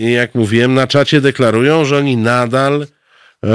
[0.00, 2.86] jak mówiłem, na czacie deklarują, że oni nadal
[3.44, 3.50] E,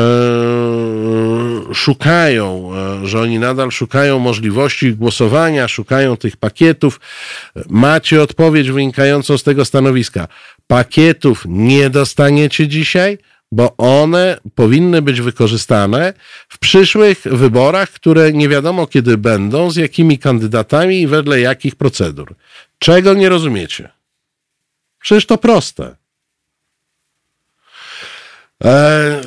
[1.73, 2.72] szukają,
[3.03, 6.99] e, że oni nadal szukają możliwości głosowania, szukają tych pakietów.
[7.69, 10.27] Macie odpowiedź wynikającą z tego stanowiska.
[10.68, 13.18] Pakietów nie dostaniecie dzisiaj,
[13.52, 16.14] bo one powinny być wykorzystane
[16.49, 22.35] w przyszłych wyborach, które nie wiadomo kiedy będą, z jakimi kandydatami i wedle jakich procedur.
[22.80, 23.89] Czego nie rozumiecie?
[24.99, 25.95] Przecież to proste.
[28.64, 29.22] E,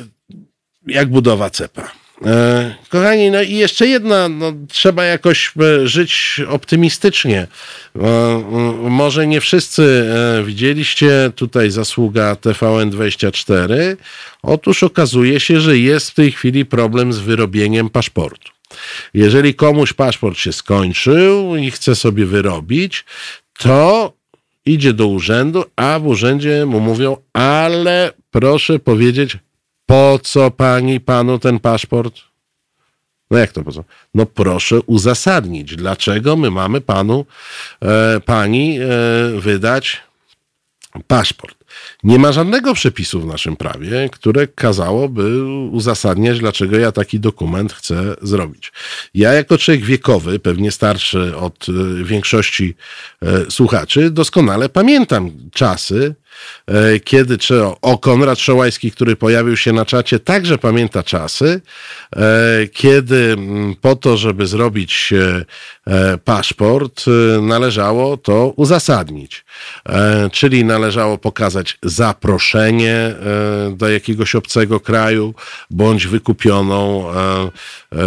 [0.87, 2.00] jak budowa cepa.
[2.25, 7.47] E, kochani, no i jeszcze jedna, no, trzeba jakoś e, żyć optymistycznie.
[7.95, 8.43] E,
[8.89, 10.09] może nie wszyscy
[10.45, 13.95] widzieliście tutaj zasługa TVN24.
[14.43, 18.51] Otóż okazuje się, że jest w tej chwili problem z wyrobieniem paszportu.
[19.13, 23.05] Jeżeli komuś paszport się skończył i chce sobie wyrobić,
[23.59, 24.13] to
[24.65, 29.37] idzie do urzędu, a w urzędzie mu mówią, ale proszę powiedzieć,
[29.91, 32.15] po co pani, panu ten paszport?
[33.31, 33.83] No jak to po co?
[34.13, 37.25] No proszę uzasadnić, dlaczego my mamy panu,
[37.81, 38.87] e, pani e,
[39.39, 40.01] wydać
[41.07, 41.57] paszport.
[42.03, 48.15] Nie ma żadnego przepisu w naszym prawie, które kazałoby uzasadniać, dlaczego ja taki dokument chcę
[48.21, 48.71] zrobić.
[49.13, 52.75] Ja, jako człowiek wiekowy, pewnie starszy od e, większości
[53.21, 56.15] e, słuchaczy, doskonale pamiętam czasy,
[57.03, 61.61] kiedy czy o Konrad Szołajski, który pojawił się na czacie, także pamięta czasy,
[62.15, 62.21] e,
[62.67, 67.05] kiedy mm, po to, żeby zrobić e, paszport,
[67.41, 69.45] należało to uzasadnić.
[70.31, 73.15] Czyli należało pokazać zaproszenie
[73.71, 75.33] do jakiegoś obcego kraju,
[75.69, 77.05] bądź wykupioną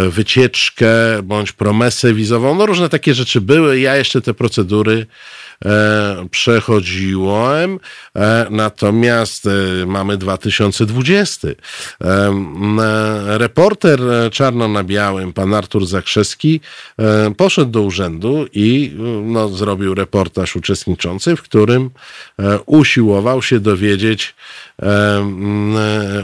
[0.09, 0.87] wycieczkę,
[1.23, 2.55] bądź promesę wizową.
[2.55, 3.79] No różne takie rzeczy były.
[3.79, 5.44] Ja jeszcze te procedury E,
[6.31, 7.79] przechodziłem,
[8.15, 11.47] e, natomiast e, mamy 2020.
[13.25, 13.99] Reporter
[14.31, 16.61] czarno na białym, pan Artur Zakrzewski,
[17.37, 21.89] poszedł do urzędu i no, zrobił reportaż uczestniczący, w którym
[22.65, 24.35] usiłował się dowiedzieć,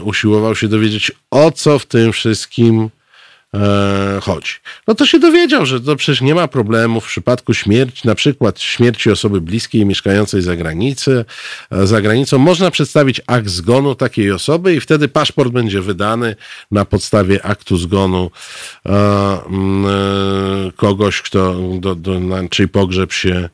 [0.02, 3.01] usiłował się dowiedzieć, o co w tym wszystkim e,
[4.22, 4.52] chodzi.
[4.86, 8.60] No to się dowiedział, że to przecież nie ma problemu w przypadku śmierci, na przykład
[8.60, 11.10] śmierci osoby bliskiej mieszkającej za granicą,
[11.70, 16.36] e, za granicą, można przedstawić akt zgonu takiej osoby i wtedy paszport będzie wydany
[16.70, 18.30] na podstawie aktu zgonu
[18.86, 19.38] e, e,
[20.76, 23.48] kogoś, kto, do, do, na czyj pogrzeb się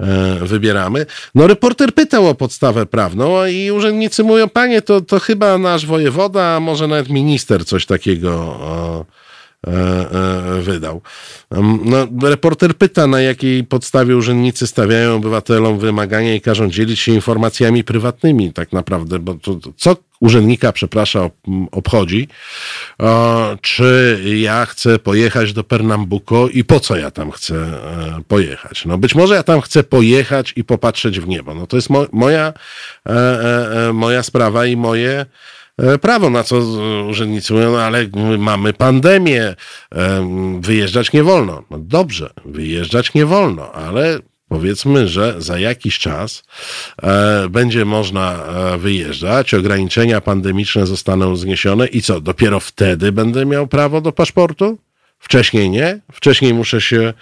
[0.00, 1.06] e, wybieramy.
[1.34, 6.56] No reporter pytał o podstawę prawną i urzędnicy mówią, panie, to, to chyba nasz wojewoda,
[6.56, 9.21] a może nawet minister coś takiego E, e,
[10.60, 11.02] wydał.
[11.84, 17.84] No, reporter pyta, na jakiej podstawie urzędnicy stawiają obywatelom wymagania i każą dzielić się informacjami
[17.84, 21.30] prywatnymi, tak naprawdę, bo to, co urzędnika, przepraszam,
[21.70, 22.28] obchodzi,
[23.60, 28.84] czy ja chcę pojechać do Pernambuco i po co ja tam chcę e, pojechać.
[28.84, 31.54] No być może ja tam chcę pojechać i popatrzeć w niebo.
[31.54, 32.52] No to jest mo moja,
[33.92, 35.26] moja sprawa i moje E,
[36.00, 36.56] prawo, na co
[37.08, 38.06] urzędnicy mówią, no ale
[38.38, 41.62] mamy pandemię, e, wyjeżdżać nie wolno.
[41.70, 44.18] No dobrze, wyjeżdżać nie wolno, ale
[44.48, 46.44] powiedzmy, że za jakiś czas
[47.02, 48.44] e, będzie można
[48.78, 54.78] wyjeżdżać, ograniczenia pandemiczne zostaną zniesione i co, dopiero wtedy będę miał prawo do paszportu?
[55.18, 56.00] Wcześniej nie?
[56.12, 57.12] Wcześniej muszę się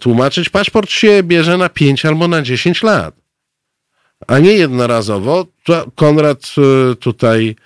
[0.00, 0.48] tłumaczyć.
[0.48, 3.14] Paszport się bierze na 5 albo na 10 lat
[4.26, 5.46] a nie jednorazowo.
[5.94, 7.56] Konrad e, tutaj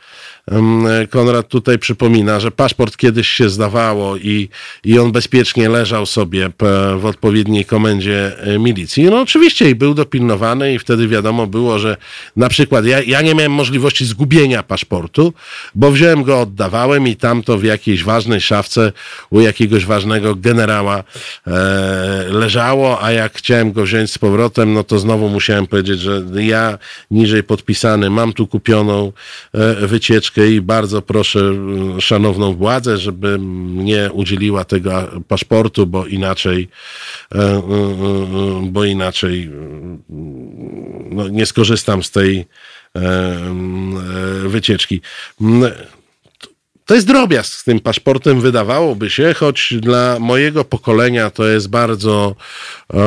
[1.11, 4.49] Konrad tutaj przypomina, że paszport kiedyś się zdawało i,
[4.85, 6.51] i on bezpiecznie leżał sobie
[6.99, 9.05] w odpowiedniej komendzie e, milicji.
[9.05, 11.97] No oczywiście i był dopilnowany i wtedy wiadomo było, że
[12.37, 15.33] na przykład ja, ja nie miałem możliwości zgubienia paszportu,
[15.75, 18.93] bo wziąłem go, oddawałem i tam to w jakiejś ważnej szafce
[19.31, 21.05] u jakiegoś ważnego generała
[21.47, 21.53] e,
[22.29, 26.79] leżało, a jak chciałem go wziąć z powrotem, no to znowu musiałem powiedzieć, że ja
[27.11, 27.43] niżej
[28.11, 29.13] mam tu kupioną
[29.53, 31.41] e, wycieczkę i bardzo proszę
[31.97, 36.69] e, szanowną władzę, żeby mnie udzieliła tego paszportu, bo inaczej
[37.35, 37.63] e,
[38.63, 39.51] bo inaczej
[41.11, 42.47] no, nie skorzystam z tej
[44.47, 45.01] wycieczki.
[46.87, 52.35] To jest drobiazg z tym paszportem, wydawałoby się, choć dla mojego pokolenia to jest bardzo
[52.95, 52.99] e,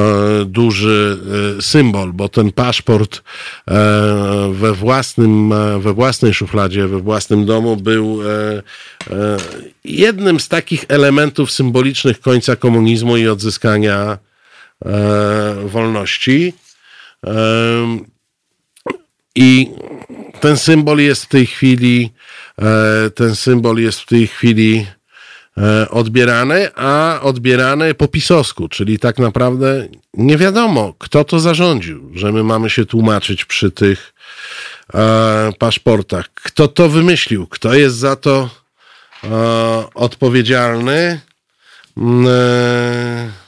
[0.46, 1.18] duży
[1.58, 3.18] e, symbol, bo ten paszport
[3.68, 8.28] e, we, własnym, e, we własnej szufladzie, we własnym domu był e,
[9.12, 9.38] e,
[9.84, 14.18] jednym z takich elementów symbolicznych końca komunizmu i odzyskania
[15.66, 16.54] wolności.
[19.36, 19.72] I
[20.40, 22.14] ten symbol jest w tej chwili
[23.16, 24.88] ten symbol jest w tej chwili
[25.58, 32.32] e, odbierany, a odbierany po pisowsku, czyli tak naprawdę nie wiadomo, kto to zarządził, że
[32.32, 34.14] my mamy się tłumaczyć przy tych
[34.94, 36.30] e, paszportach.
[36.34, 38.50] Kto to wymyślił, kto jest za to
[39.94, 41.22] odpowiedzialny.
[41.98, 43.47] Mm, E,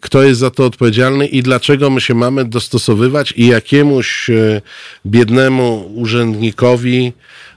[0.00, 4.62] kto jest za to odpowiedzialny i dlaczego my się mamy dostosowywać i jakiemuś e,
[5.06, 7.12] biednemu urzędnikowi,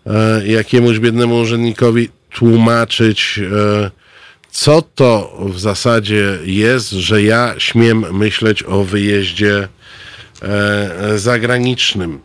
[0.06, 3.40] e, jakiemuś biednemu urzędnikowi tłumaczyć,
[4.52, 9.68] co to w zasadzie jest, że ja śmiem myśleć o wyjeździe
[11.16, 12.20] zagranicznym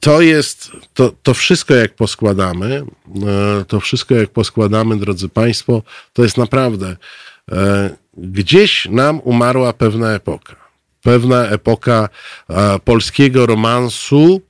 [0.00, 2.84] to jest, to, to wszystko jak poskładamy,
[3.60, 6.96] e, to wszystko jak poskładamy, drodzy Państwo, to jest naprawdę,
[7.52, 10.56] e, gdzieś nam umarła pewna epoka.
[11.02, 12.08] Pewna epoka
[12.48, 14.40] e, polskiego romansu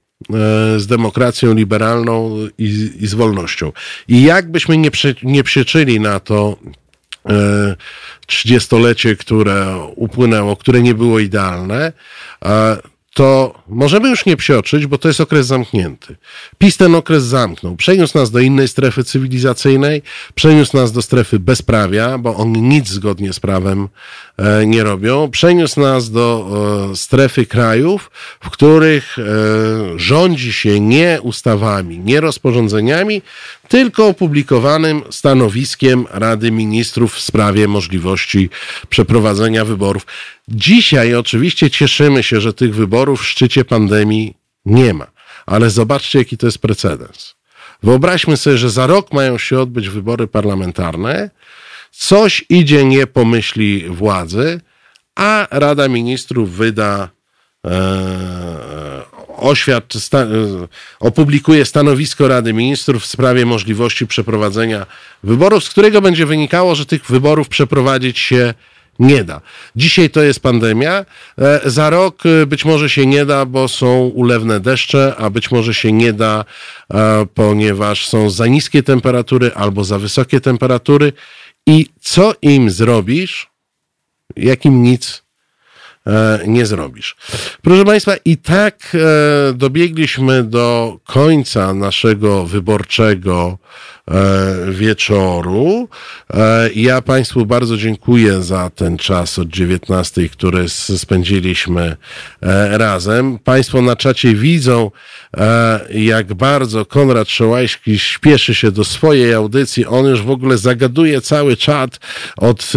[0.76, 3.72] z demokracją liberalną i, i z wolnością.
[4.08, 4.90] I jakbyśmy nie,
[5.22, 6.56] nie przeczyli na to
[8.26, 11.92] trzydziestolecie, które upłynęło, które nie było idealne,
[13.18, 16.16] to możemy już nie psioczyć, bo to jest okres zamknięty.
[16.58, 17.76] PiS ten okres zamknął.
[17.76, 20.02] Przeniósł nas do innej strefy cywilizacyjnej,
[20.34, 23.88] przeniósł nas do strefy bezprawia, bo oni nic zgodnie z prawem
[24.36, 25.30] e, nie robią.
[25.30, 26.48] Przeniósł nas do
[26.92, 29.22] e, strefy krajów, w których e,
[29.98, 33.22] rządzi się nie ustawami, nie rozporządzeniami,
[33.68, 38.50] tylko opublikowanym stanowiskiem Rady Ministrów w sprawie możliwości
[38.88, 40.06] przeprowadzenia wyborów.
[40.48, 45.06] Dzisiaj oczywiście cieszymy się, że tych wyborów w szczycie pandemii nie ma,
[45.46, 47.34] ale zobaczcie, jaki to jest precedens.
[47.82, 51.30] Wyobraźmy sobie, że za rok mają się odbyć wybory parlamentarne,
[51.90, 54.60] coś idzie nie po myśli władzy,
[55.14, 57.08] a Rada Ministrów wyda
[57.66, 59.02] e,
[59.98, 60.26] sta,
[61.00, 64.86] opublikuje stanowisko Rady Ministrów w sprawie możliwości przeprowadzenia
[65.22, 68.54] wyborów, z którego będzie wynikało, że tych wyborów przeprowadzić się
[68.98, 69.40] nie da.
[69.76, 71.04] Dzisiaj to jest pandemia.
[71.38, 75.50] E, za rok e, być może się nie da, bo są ulewne deszcze, a być
[75.50, 76.44] może się nie da,
[76.94, 81.12] e, ponieważ są za niskie temperatury albo za wysokie temperatury.
[81.66, 83.50] I co im zrobisz,
[84.36, 85.22] jakim nic
[86.46, 87.16] nie zrobisz.
[87.62, 88.96] Proszę Państwa, i tak
[89.54, 93.58] dobiegliśmy do końca naszego wyborczego
[94.70, 95.88] wieczoru.
[96.34, 101.96] E, ja Państwu bardzo dziękuję za ten czas od 19, który spędziliśmy
[102.42, 103.38] e, razem.
[103.38, 104.90] Państwo na czacie widzą,
[105.90, 109.86] jak bardzo Konrad Szołajski śpieszy się do swojej audycji.
[109.86, 112.00] On już w ogóle zagaduje cały czat
[112.36, 112.72] od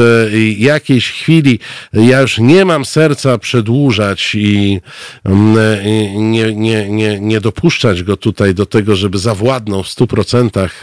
[0.57, 1.59] jakiejś chwili.
[1.93, 4.81] Ja już nie mam serca przedłużać i
[6.15, 10.81] nie, nie, nie, nie dopuszczać go tutaj do tego, żeby zawładnął w stu procentach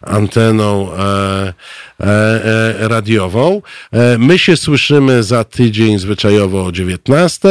[0.00, 0.98] anteną e,
[2.00, 3.62] e, e, radiową.
[4.18, 7.48] My się słyszymy za tydzień zwyczajowo o 19.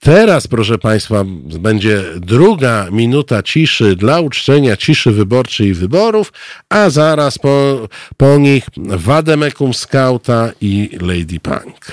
[0.00, 1.24] Teraz, proszę Państwa,
[1.60, 6.32] będzie druga minuta ciszy dla uczczenia ciszy wyborczej i wyborów,
[6.68, 11.92] a zaraz po, po nich Wademekum Scouta i Lady Punk.